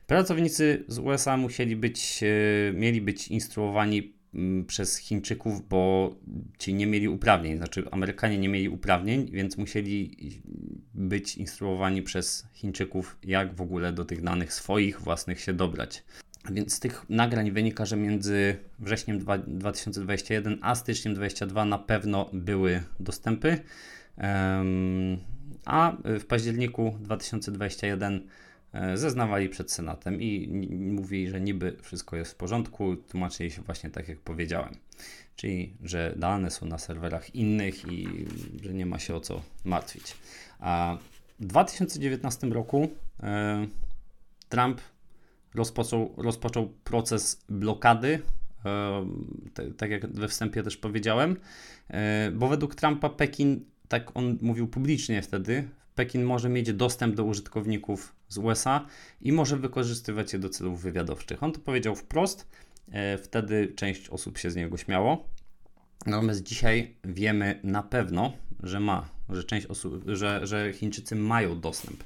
[0.08, 4.21] Pracownicy z USA musieli być, e, mieli być instruowani mm,
[4.67, 6.15] przez Chińczyków, bo
[6.58, 10.17] ci nie mieli uprawnień, znaczy Amerykanie nie mieli uprawnień, więc musieli
[10.94, 16.04] być instruowani przez Chińczyków, jak w ogóle do tych danych swoich własnych się dobrać.
[16.52, 22.84] Więc z tych nagrań wynika, że między wrześniem 2021 a styczniem 2022 na pewno były
[23.00, 23.58] dostępy.
[25.65, 28.28] A w październiku 2021
[28.94, 34.08] zeznawali przed Senatem i mówili, że niby wszystko jest w porządku, tłumaczyli się właśnie tak,
[34.08, 34.76] jak powiedziałem.
[35.36, 38.28] Czyli, że dane są na serwerach innych i
[38.64, 40.18] że nie ma się o co martwić.
[40.60, 40.98] A
[41.40, 42.90] w 2019 roku
[43.24, 43.68] e,
[44.50, 44.82] Trump
[45.56, 48.22] rozpoczął, rozpoczął proces blokady,
[48.66, 49.06] e,
[49.78, 51.38] tak jak we wstępie też powiedziałem,
[51.90, 57.23] e, bo według Trumpa Pekin, tak on mówił publicznie wtedy, Pekin może mieć dostęp do
[57.23, 58.86] użytkowników z USA
[59.21, 61.43] i może wykorzystywać je do celów wywiadowczych.
[61.43, 62.47] On to powiedział wprost,
[63.23, 65.30] wtedy część osób się z niego śmiało.
[66.06, 72.04] Natomiast dzisiaj wiemy na pewno, że ma, że część osób, że, że Chińczycy mają dostęp.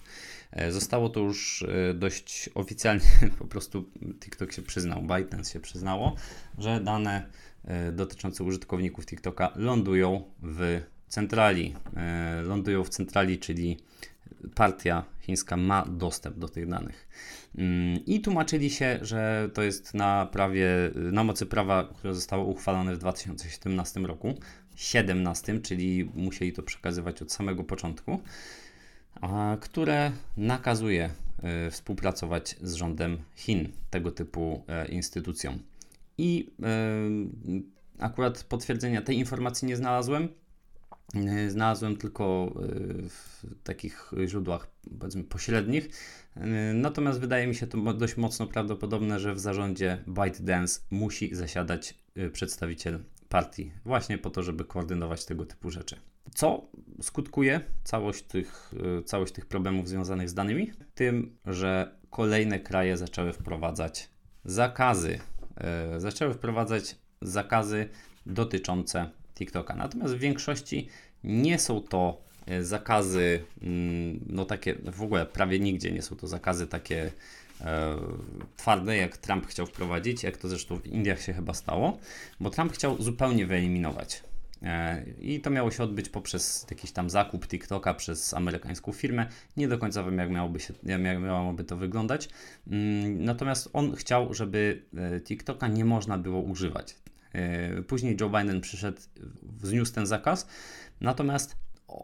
[0.52, 3.06] E, zostało to już e, dość oficjalnie,
[3.40, 6.16] po prostu TikTok się przyznał, ByteDance się przyznało,
[6.58, 7.30] że dane
[7.64, 11.76] e, dotyczące użytkowników TikToka lądują w centrali.
[12.44, 13.78] Lądują w centrali, czyli
[14.56, 17.08] partia chińska ma dostęp do tych danych.
[17.58, 22.96] Mm, I tłumaczyli się, że to jest na prawie, na mocy prawa, które zostało uchwalone
[22.96, 24.34] w 2017 roku,
[24.76, 28.22] 17, czyli musieli to przekazywać od samego początku,
[29.62, 31.10] które nakazuje
[31.44, 35.60] e, współpracować z rządem Chin, tego typu e, instytucją.
[36.18, 40.45] I e, akurat potwierdzenia tej informacji nie znalazłem, E,
[41.48, 44.68] znalazłem tylko e, w takich źródłach,
[45.00, 45.90] powiedzmy, pośrednich.
[46.36, 51.96] E, natomiast wydaje mi się to dość mocno prawdopodobne, że w zarządzie ByteDance musi zasiadać
[52.34, 55.96] przedstawiciel partii, właśnie po to, żeby koordynować tego typu rzeczy.
[56.36, 56.68] Co
[57.02, 58.74] skutkuje całość tych,
[59.06, 60.72] całość tych problemów związanych z danymi?
[60.96, 64.10] Tym, że kolejne kraje zaczęły wprowadzać
[64.46, 65.20] zakazy.
[65.98, 67.90] Zaczęły wprowadzać zakazy
[68.26, 69.76] dotyczące TikToka.
[69.76, 70.88] Natomiast w większości
[71.24, 76.28] nie są to e, zakazy, mm, no takie w ogóle prawie nigdzie nie są to
[76.28, 77.12] zakazy takie
[77.62, 77.96] e,
[78.58, 81.98] twarde, jak Trump chciał wprowadzić, jak to zresztą w Indiach się chyba stało,
[82.40, 84.24] bo Trump chciał zupełnie wyeliminować.
[84.64, 89.26] E, I to miało się odbyć poprzez jakiś tam zakup TikToka przez amerykańską firmę.
[89.58, 92.30] Nie do końca wiem, jak miałoby, się, jak miałoby to wyglądać.
[92.68, 96.96] Mm, natomiast on chciał, żeby e, TikToka nie można było używać.
[97.36, 99.02] E, później Joe Biden przyszedł,
[99.44, 100.48] wzniósł ten zakaz,
[101.02, 101.56] natomiast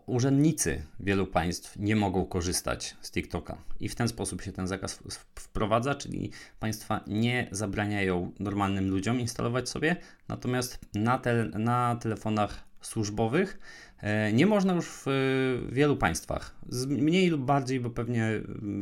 [0.06, 3.58] urzędnicy wielu państw nie mogą korzystać z TikToka.
[3.80, 5.04] I w ten sposób się ten zakaz
[5.36, 9.96] wprowadza, czyli państwa nie zabraniają normalnym ludziom instalować sobie,
[10.28, 13.60] natomiast na, te, na telefonach służbowych
[14.00, 16.56] e, nie można już w wielu państwach.
[16.88, 18.32] Mniej lub bardziej, bo pewnie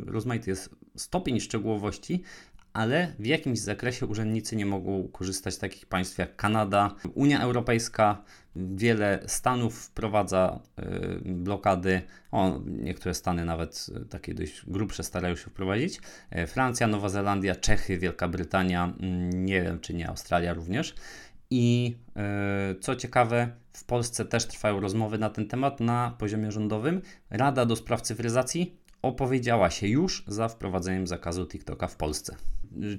[0.06, 2.22] rozmaity jest stopień szczegółowości,
[2.72, 8.24] ale w jakimś zakresie urzędnicy nie mogą korzystać z takich państw jak Kanada, Unia Europejska.
[8.56, 10.82] Wiele stanów wprowadza y,
[11.24, 12.02] blokady.
[12.30, 16.00] O, niektóre stany nawet y, takie dość grubsze starają się wprowadzić.
[16.36, 20.94] Y, Francja, Nowa Zelandia, Czechy, Wielka Brytania, mm, nie wiem czy nie Australia również.
[21.52, 21.96] I
[22.80, 27.02] co ciekawe, w Polsce też trwają rozmowy na ten temat na poziomie rządowym.
[27.30, 32.36] Rada do Spraw Cyfryzacji opowiedziała się już za wprowadzeniem zakazu TikToka w Polsce.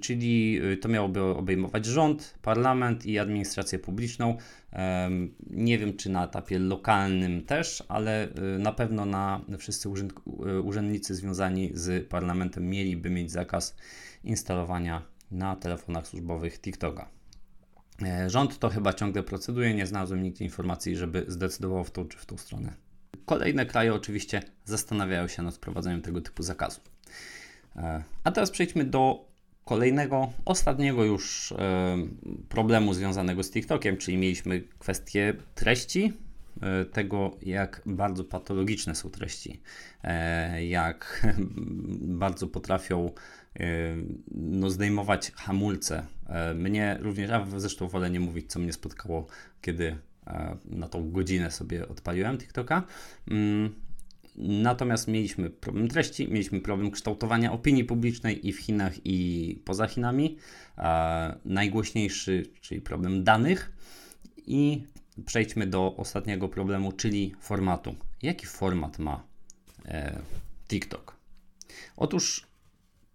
[0.01, 4.37] Czyli y, to miałoby obejmować rząd, parlament i administrację publiczną.
[5.49, 11.15] Nie wiem, czy na etapie lokalnym też, ale y, na pewno na wszyscy y, urzędnicy
[11.15, 13.75] związani z parlamentem mieliby mieć zakaz
[14.23, 17.09] instalowania na telefonach służbowych TikToka.
[18.05, 22.17] E, rząd to chyba ciągle proceduje, nie znalazłem nigdzie informacji, żeby zdecydował w tą czy
[22.17, 22.73] w tą stronę.
[23.25, 26.81] Kolejne kraje oczywiście zastanawiają się nad wprowadzeniem tego typu zakazu.
[27.75, 29.31] E, a teraz przejdźmy do
[29.65, 31.97] kolejnego, ostatniego już e,
[32.49, 36.13] problemu związanego z TikTokiem, czyli mieliśmy kwestię treści,
[36.61, 39.61] e, tego jak bardzo patologiczne są treści,
[40.67, 41.27] jak
[42.23, 43.11] bardzo potrafią
[44.31, 46.05] no, zdejmować hamulce.
[46.55, 49.27] Mnie również, a zresztą wolę nie mówić, co mnie spotkało,
[49.61, 49.97] kiedy
[50.65, 52.83] na tą godzinę sobie odpaliłem TikToka.
[53.27, 53.75] Mm,
[54.35, 60.37] natomiast mieliśmy problem treści, mieliśmy problem kształtowania opinii publicznej i w Chinach, i poza Chinami.
[61.45, 63.71] Najgłośniejszy, czyli problem danych.
[64.47, 64.83] I
[65.25, 67.95] przejdźmy do ostatniego problemu, czyli formatu.
[68.21, 69.23] Jaki format ma
[69.85, 70.21] e,
[70.67, 71.15] TikTok?
[71.97, 72.47] Otóż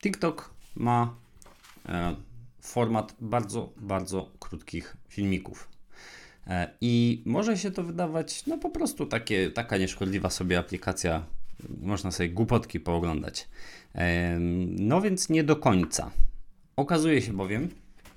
[0.03, 1.17] TikTok ma
[1.89, 2.17] e,
[2.61, 5.76] format bardzo, bardzo krótkich filmików.
[6.47, 11.27] E, I może się to wydawać, no po prostu takie, taka nieszkodliwa sobie aplikacja,
[11.81, 13.49] można sobie głupotki pooglądać.
[13.95, 14.37] E,
[14.71, 16.11] no więc nie do końca.
[16.77, 17.69] Okazuje się bowiem,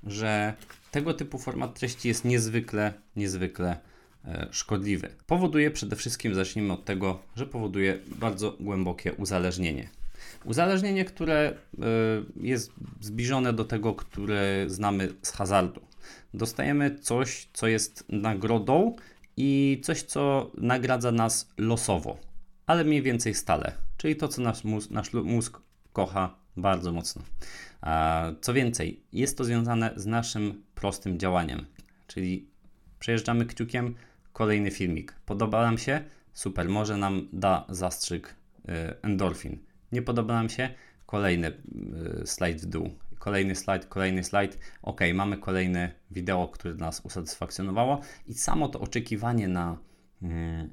[0.03, 0.53] że
[0.91, 3.77] tego typu format treści jest niezwykle, niezwykle
[4.25, 5.09] e, szkodliwy.
[5.27, 9.89] Powoduje przede wszystkim, zacznijmy od tego, że powoduje bardzo głębokie uzależnienie.
[10.45, 11.53] Uzależnienie, które
[12.41, 12.71] jest
[13.01, 15.81] zbliżone do tego, które znamy z hazardu.
[16.33, 18.95] Dostajemy coś, co jest nagrodą
[19.37, 22.17] i coś, co nagradza nas losowo,
[22.65, 25.59] ale mniej więcej stale, czyli to, co nasz mózg, nasz mózg
[25.93, 27.21] kocha bardzo mocno.
[28.41, 31.65] Co więcej, jest to związane z naszym prostym działaniem,
[32.07, 32.49] czyli
[32.99, 33.95] przejeżdżamy kciukiem
[34.33, 35.15] kolejny filmik.
[35.25, 36.03] Podoba nam się?
[36.33, 38.71] Super, może nam da zastrzyk y,
[39.01, 39.59] endorfin.
[39.91, 40.69] Nie podoba nam się?
[41.05, 42.89] Kolejny y, slajd w dół.
[43.29, 44.57] Kolejny slajd, kolejny slajd.
[44.81, 49.77] Ok, mamy kolejne wideo, które nas usatysfakcjonowało i samo to oczekiwanie na
[50.21, 50.69] mm,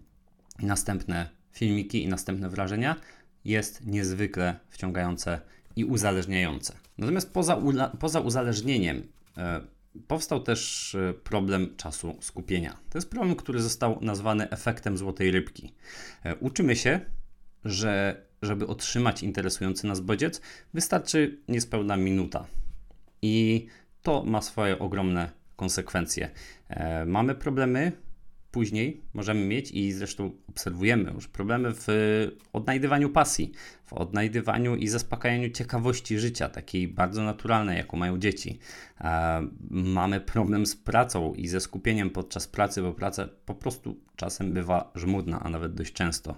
[0.63, 2.97] następne filmiki i następne wrażenia
[3.45, 5.41] jest niezwykle wciągające
[5.77, 6.73] i uzależniające.
[6.99, 7.63] Natomiast poza,
[8.01, 9.03] poza uzależnieniem
[9.37, 9.61] e,
[10.09, 12.77] powstał też e, problem czasu skupienia.
[12.91, 15.73] To jest problem, który został nazwany efektem złotej rybki.
[16.25, 17.01] E, uczymy się,
[17.65, 20.41] że żeby otrzymać interesujący nas bodziec,
[20.75, 22.47] wystarczy niespełna minuta.
[23.23, 23.67] I
[24.03, 26.31] to ma swoje ogromne konsekwencje.
[26.69, 27.93] E, mamy problemy
[28.57, 31.87] później możemy mieć i zresztą obserwujemy już problemy w
[32.53, 33.53] odnajdywaniu pasji,
[33.85, 38.59] w odnajdywaniu i zaspokajaniu ciekawości życia, takiej bardzo naturalnej, jaką mają dzieci.
[39.01, 44.53] E, mamy problem z pracą i ze skupieniem podczas pracy, bo praca po prostu czasem
[44.53, 46.37] bywa żmudna, a nawet dość często.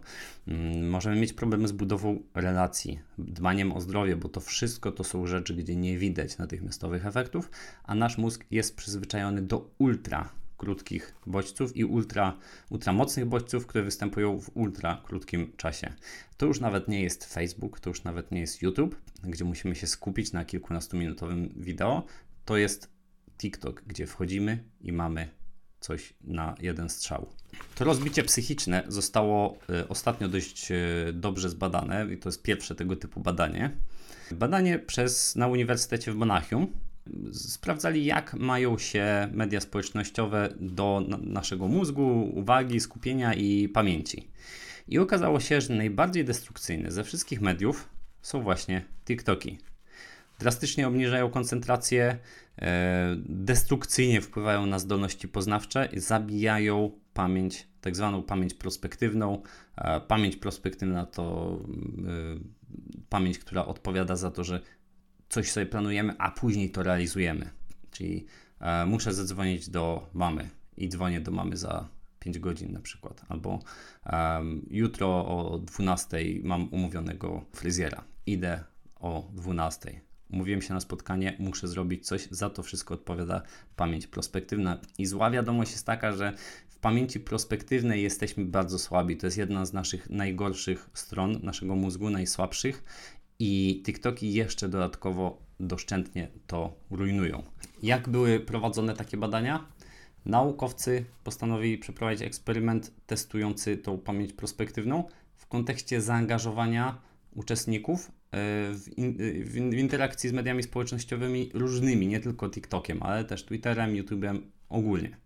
[0.49, 5.27] Mm, możemy mieć problemy z budową relacji, dbaniem o zdrowie, bo to wszystko to są
[5.27, 7.51] rzeczy, gdzie nie widać natychmiastowych efektów,
[7.85, 12.39] a nasz mózg jest przyzwyczajony do ultra krótkich bodźców i ultra,
[12.71, 15.93] ultra mocnych bodźców, które występują w ultra krótkim czasie.
[16.37, 19.87] To już nawet nie jest Facebook, to już nawet nie jest YouTube, gdzie musimy się
[19.87, 22.07] skupić na kilkunastominutowym wideo.
[22.45, 22.91] To jest
[23.39, 25.29] TikTok, gdzie wchodzimy i mamy
[25.81, 27.27] coś na jeden strzał.
[27.75, 32.97] To rozbicie psychiczne zostało y, ostatnio dość y, dobrze zbadane i to jest pierwsze tego
[32.97, 33.77] typu badanie.
[34.31, 36.73] Badanie przez, na Uniwersytecie w Monachium
[37.33, 44.29] sprawdzali, jak mają się media społecznościowe do naszego mózgu, uwagi, skupienia i pamięci.
[44.89, 47.89] I okazało się, że najbardziej destrukcyjne ze wszystkich mediów
[48.23, 49.59] są właśnie TikToki.
[50.39, 52.19] Drastycznie obniżają koncentrację,
[52.59, 59.43] e, destrukcyjnie wpływają na zdolności poznawcze, zabijają pamięć, tak zwaną pamięć prospektywną.
[59.77, 61.59] E, pamięć prospektywna to
[61.99, 62.39] e,
[63.09, 64.61] pamięć, która odpowiada za to, że
[65.29, 67.51] coś sobie planujemy, a później to realizujemy.
[67.91, 68.27] Czyli
[68.61, 73.23] e, muszę zadzwonić do mamy i dzwonię do mamy za 5 godzin na przykład.
[73.29, 73.59] Albo
[74.07, 78.05] e, jutro o 12 mam umówionego fryzjera.
[78.27, 78.65] Idę
[79.01, 80.01] o 12.
[80.33, 83.43] Umówiłem się na spotkanie, muszę zrobić coś, za to wszystko odpowiada
[83.77, 84.79] pamięć prospektywna.
[84.99, 86.33] I zła wiadomość jest taka, że
[86.69, 89.17] w pamięci prospektywnej jesteśmy bardzo słabi.
[89.17, 92.85] To jest jedna z naszych najgorszych stron naszego mózgu, najsłabszych
[93.39, 97.43] i TikToki jeszcze dodatkowo doszczętnie to rujnują.
[97.83, 99.67] Jak były prowadzone takie badania?
[100.27, 105.05] Naukowcy postanowili przeprowadzić eksperyment testujący tą pamięć prospektywną
[105.37, 106.99] w kontekście zaangażowania
[107.35, 108.11] uczestników e,
[108.75, 109.17] w, in,
[109.73, 115.17] w interakcji z mediami społecznościowymi różnymi, nie tylko TikTokiem, ale też Twitterem, YouTube'em ogólnie.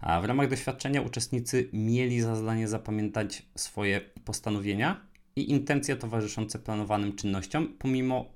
[0.00, 5.06] A w ramach doświadczenia uczestnicy mieli za zadanie zapamiętać swoje postanowienia
[5.36, 8.32] i intencje towarzyszące planowanym czynnościom, pomimo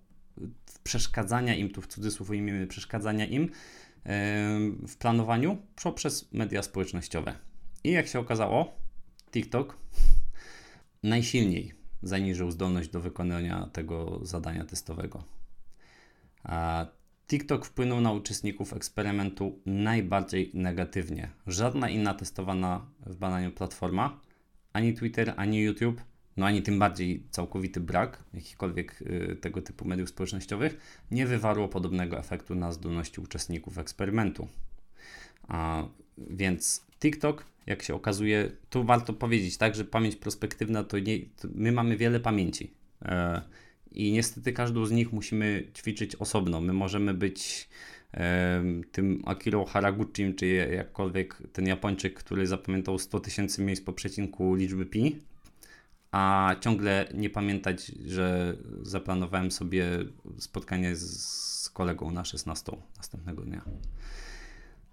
[0.83, 3.51] przeszkadzania im, tu w cudzysłów ujmiemy, przeszkadzania im
[4.89, 7.35] w planowaniu poprzez media społecznościowe.
[7.85, 8.75] I jak się okazało,
[9.31, 9.77] TikTok
[11.03, 11.73] najsilniej
[12.03, 15.25] zaniżył zdolność do wykonania tego zadania testowego.
[16.43, 16.87] A
[17.29, 21.31] TikTok wpłynął na uczestników eksperymentu najbardziej negatywnie.
[21.47, 24.21] Żadna inna testowana w badaniu platforma,
[24.73, 26.01] ani Twitter, ani YouTube
[26.41, 30.76] no ani tym bardziej całkowity brak jakichkolwiek y, tego typu mediów społecznościowych
[31.11, 34.49] nie wywarło podobnego efektu na zdolności uczestników eksperymentu.
[35.49, 35.84] A
[36.18, 41.49] więc TikTok, jak się okazuje, tu warto powiedzieć, tak, że pamięć prospektywna to, nie, to
[41.55, 42.70] my mamy wiele pamięci.
[43.03, 43.43] E,
[43.93, 46.61] I niestety każdą z nich musimy ćwiczyć osobno.
[46.61, 47.68] My możemy być
[48.14, 48.62] e,
[48.93, 54.86] tym Akiro Haraguchim, czy jakkolwiek ten Japończyk, który zapamiętał 100 tysięcy miejsc po przecinku liczby
[54.86, 55.16] pi,
[56.13, 59.89] a ciągle nie pamiętać, że zaplanowałem sobie
[60.39, 63.63] spotkanie z kolegą na 16 następnego dnia.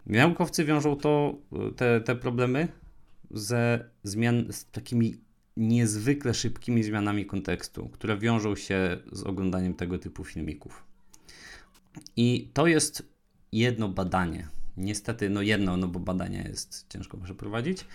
[0.05, 1.35] Naukowcy wiążą to,
[1.75, 2.67] te, te problemy
[3.31, 5.21] ze zmian, z takimi
[5.57, 10.83] niezwykle szybkimi zmianami kontekstu, które wiążą się z oglądaniem tego typu filmików.
[12.15, 13.09] I to jest
[13.51, 14.47] jedno badanie,
[14.77, 17.85] Niestety, no jedno, no bo badania jest ciężko przeprowadzić.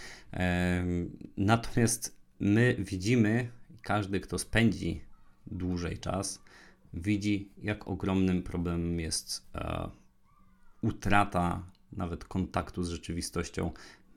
[1.36, 3.50] Natomiast my widzimy,
[3.82, 5.00] każdy, kto spędzi
[5.46, 6.42] dłużej czas,
[6.94, 9.90] widzi, jak ogromnym problemem jest e,
[10.82, 13.70] utrata nawet kontaktu z rzeczywistością.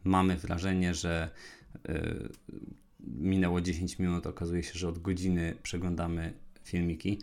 [0.03, 1.29] Mamy wrażenie, że
[1.89, 2.15] e,
[2.99, 7.21] minęło 10 minut, okazuje się, że od godziny przeglądamy filmiki.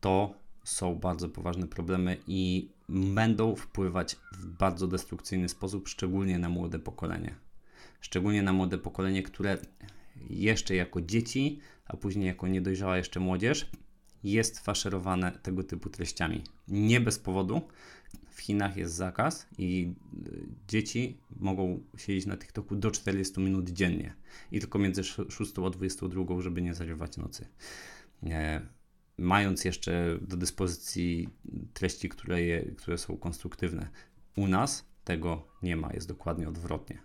[0.00, 0.34] To
[0.64, 7.34] są bardzo poważne problemy i będą wpływać w bardzo destrukcyjny sposób, szczególnie na młode pokolenie.
[8.00, 9.58] Szczególnie na młode pokolenie, które
[10.30, 13.70] jeszcze jako dzieci, a później jako niedojrzała jeszcze młodzież,
[14.24, 16.44] jest faszerowane tego typu treściami.
[16.68, 17.60] Nie bez powodu.
[18.30, 19.94] W Chinach jest zakaz i
[20.26, 24.14] y, dzieci mogą siedzieć na TikToku do 40 minut dziennie
[24.52, 27.46] i tylko między 6 a 22, żeby nie zarywać nocy.
[28.22, 28.62] Nie
[29.18, 31.28] mając jeszcze do dyspozycji
[31.72, 33.88] treści, które, je, które są konstruktywne.
[34.36, 36.98] U nas tego nie ma, jest dokładnie odwrotnie.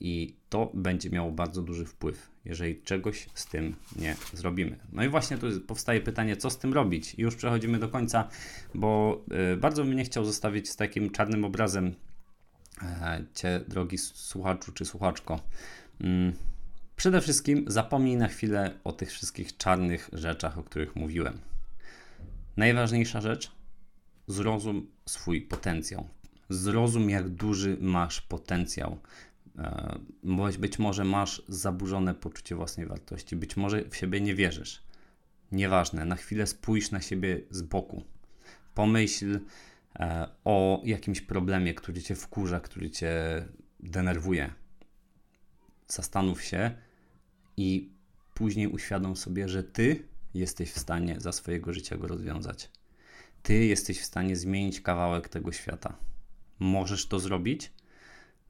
[0.00, 4.78] I to będzie miało bardzo duży wpływ, jeżeli czegoś z tym nie zrobimy.
[4.92, 7.14] No i właśnie tu powstaje pytanie, co z tym robić?
[7.14, 8.28] I już przechodzimy do końca,
[8.74, 9.20] bo
[9.52, 11.94] y, bardzo bym nie chciał zostawić z takim czarnym obrazem y,
[13.34, 15.40] Cię, drogi słuchaczu czy słuchaczko.
[16.00, 16.32] Y,
[16.96, 21.38] Przede wszystkim zapomnij na chwilę o tych wszystkich czarnych rzeczach, o których mówiłem.
[22.56, 23.52] Najważniejsza rzecz
[24.26, 26.08] zrozum swój potencjał.
[26.48, 28.98] Zrozum, jak duży masz potencjał.
[29.58, 29.98] E,
[30.58, 34.82] być może masz zaburzone poczucie własnej wartości, być może w siebie nie wierzysz.
[35.52, 38.04] Nieważne, na chwilę spójrz na siebie z boku.
[38.74, 39.40] Pomyśl
[39.96, 43.44] e, o jakimś problemie, który cię wkurza, który cię
[43.80, 44.54] denerwuje.
[45.88, 46.70] Zastanów się
[47.56, 47.90] i
[48.34, 52.70] później uświadom sobie, że ty jesteś w stanie za swojego życia go rozwiązać.
[53.42, 55.96] Ty jesteś w stanie zmienić kawałek tego świata.
[56.58, 57.72] Możesz to zrobić,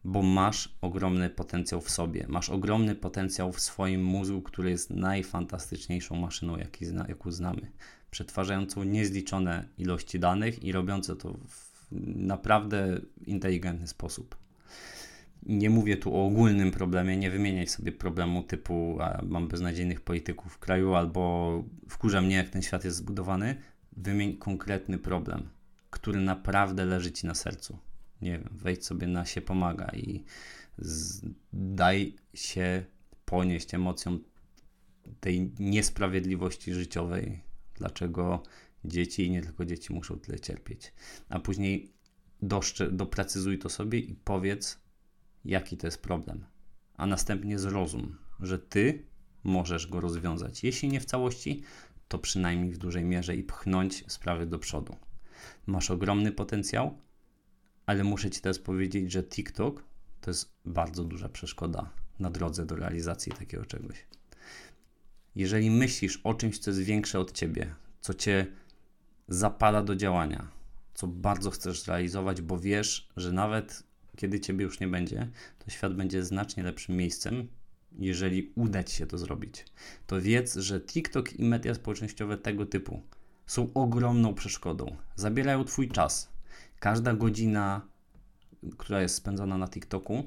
[0.05, 2.27] bo masz ogromny potencjał w sobie.
[2.29, 7.71] Masz ogromny potencjał w swoim mózgu, który jest najfantastyczniejszą maszyną, jaki zna, jaką znamy.
[8.11, 11.75] Przetwarzającą niezliczone ilości danych i robiące to w
[12.17, 14.37] naprawdę inteligentny sposób.
[15.43, 20.53] Nie mówię tu o ogólnym problemie, nie wymieniaj sobie problemu typu a, mam beznadziejnych polityków
[20.53, 23.57] w kraju albo wkurza mnie, jak ten świat jest zbudowany.
[23.97, 25.49] Wymień konkretny problem,
[25.91, 27.79] który naprawdę leży ci na sercu.
[28.25, 30.25] Nie wiem, wejdź sobie na się pomaga i
[31.53, 32.85] daj się
[33.25, 34.21] ponieść emocjom
[35.21, 37.41] tej niesprawiedliwości życiowej.
[37.75, 38.43] Dlaczego
[38.85, 40.93] dzieci i nie tylko dzieci muszą tyle cierpieć.
[41.29, 41.93] A później
[42.43, 44.79] doszcze, doprecyzuj to sobie i powiedz,
[45.45, 46.45] jaki to jest problem,
[46.95, 49.07] a następnie zrozum, że ty
[49.45, 50.65] możesz go rozwiązać.
[50.65, 51.63] Jeśli nie w całości,
[52.09, 54.97] to przynajmniej w dużej mierze i pchnąć sprawy do przodu.
[55.67, 56.99] Masz ogromny potencjał,
[57.87, 59.85] ale muszę Ci teraz powiedzieć, że TikTok
[60.21, 64.07] to jest bardzo duża przeszkoda na drodze do realizacji takiego czegoś.
[65.35, 68.47] Jeżeli myślisz o czymś, co jest większe od Ciebie, co Cię
[69.29, 70.49] zapala do działania,
[70.95, 73.83] co bardzo chcesz zrealizować, bo wiesz, że nawet
[74.17, 77.49] kiedy ciebie już nie będzie, to świat będzie znacznie lepszym miejscem,
[77.99, 79.65] jeżeli uda ci się to zrobić.
[80.07, 83.03] To wiedz, że TikTok i media społecznościowe tego typu
[83.47, 84.97] są ogromną przeszkodą.
[85.17, 86.34] Zabierają twój czas.
[86.79, 87.89] Każda godzina,
[88.79, 90.25] która jest spędzona na TikToku,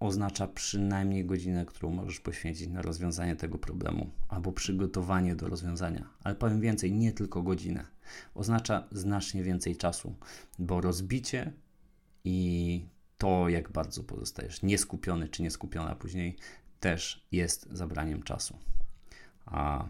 [0.00, 6.08] oznacza przynajmniej godzinę, którą możesz poświęcić na rozwiązanie tego problemu albo przygotowanie do rozwiązania.
[6.24, 7.86] Ale powiem więcej, nie tylko godzinę.
[8.34, 10.14] Oznacza znacznie więcej czasu,
[10.58, 11.52] bo rozbicie
[12.24, 12.86] i
[13.18, 16.36] to, jak bardzo pozostajesz nieskupiony czy nieskupiona później,
[16.80, 18.58] też jest zabraniem czasu.
[19.46, 19.88] A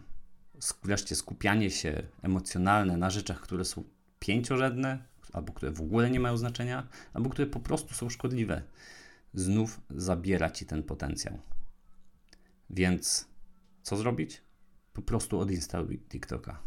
[0.82, 3.84] wreszcie skupianie się emocjonalne na rzeczach, które są
[4.18, 8.62] pięciorzędne, albo które w ogóle nie mają znaczenia, albo które po prostu są szkodliwe,
[9.34, 11.38] znów zabiera ci ten potencjał.
[12.70, 13.28] Więc
[13.82, 14.42] co zrobić?
[14.92, 16.58] Po prostu odinstaluj TikToka.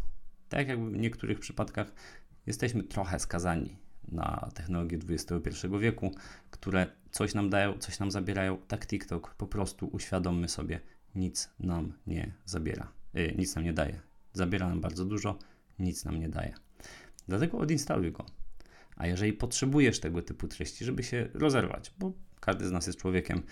[0.49, 1.91] Tak jak w niektórych przypadkach
[2.45, 3.77] jesteśmy trochę skazani
[4.07, 6.11] na technologię XXI wieku,
[6.51, 8.57] które coś nam dają, coś nam zabierają.
[8.67, 10.79] Tak TikTok, po prostu uświadommy sobie,
[11.15, 14.01] nic nam nie zabiera, yy, nic nam nie daje.
[14.33, 15.39] Zabiera nam bardzo dużo,
[15.79, 16.53] nic nam nie daje.
[17.27, 18.25] Dlatego odinstaluj go.
[18.95, 23.43] A jeżeli potrzebujesz tego typu treści, żeby się rozerwać, bo każdy z nas jest człowiekiem,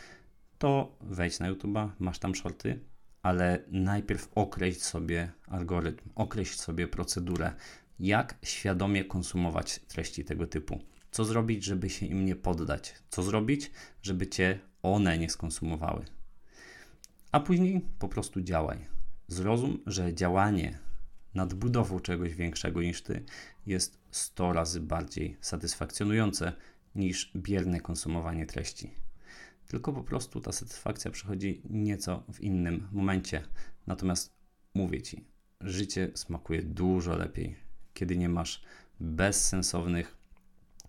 [0.57, 2.79] to wejdź na YouTube'a, masz tam shorty,
[3.21, 7.53] ale najpierw określ sobie algorytm, określ sobie procedurę,
[7.99, 10.79] jak świadomie konsumować treści tego typu.
[11.11, 12.93] Co zrobić, żeby się im nie poddać?
[13.09, 13.71] Co zrobić,
[14.01, 16.05] żeby cię one nie skonsumowały?
[17.31, 18.87] A później po prostu działaj.
[19.27, 20.79] Zrozum, że działanie
[21.33, 23.23] nad budową czegoś większego niż ty
[23.65, 26.53] jest 100 razy bardziej satysfakcjonujące
[26.95, 28.91] niż bierne konsumowanie treści.
[29.67, 33.43] Tylko po prostu ta satysfakcja przychodzi nieco w innym momencie.
[33.87, 34.33] Natomiast
[34.73, 35.25] mówię ci,
[35.61, 37.55] życie smakuje dużo lepiej,
[37.93, 38.63] kiedy nie masz
[38.99, 40.17] bezsensownych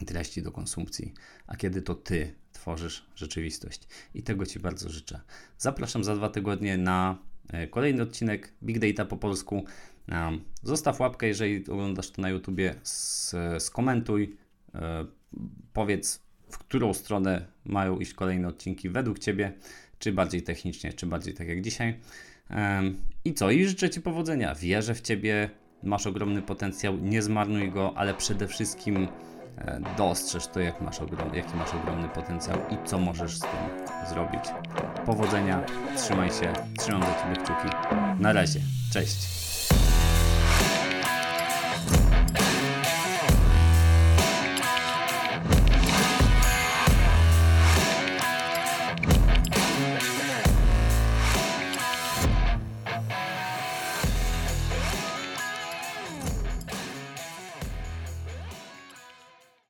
[0.06, 1.14] treści do konsumpcji,
[1.46, 3.88] a kiedy to ty tworzysz rzeczywistość.
[4.14, 5.20] I tego Ci bardzo życzę.
[5.58, 7.18] Zapraszam za dwa tygodnie na
[7.48, 9.64] e, kolejny odcinek Big Data po polsku.
[10.62, 12.74] Zostaw łapkę, jeżeli oglądasz to na YouTubie,
[13.58, 14.36] skomentuj,
[14.74, 15.06] e,
[15.72, 19.52] powiedz, w którą stronę mają iść kolejne odcinki według Ciebie,
[19.98, 22.00] czy bardziej technicznie, czy bardziej tak jak dzisiaj.
[23.24, 23.50] I co?
[23.50, 24.54] I życzę Ci powodzenia.
[24.54, 25.50] Wierzę w Ciebie,
[25.82, 29.08] masz ogromny potencjał, nie zmarnuj go, ale przede wszystkim
[29.58, 33.86] e, dostrzeż to, jak masz ogrom, jaki masz ogromny potencjał i co możesz z tym
[34.08, 34.40] zrobić.
[35.06, 35.64] Powodzenia,
[35.96, 37.76] trzymaj się, trzymam za Ciebie kciuki.
[38.20, 38.60] Na razie,
[38.92, 39.43] cześć.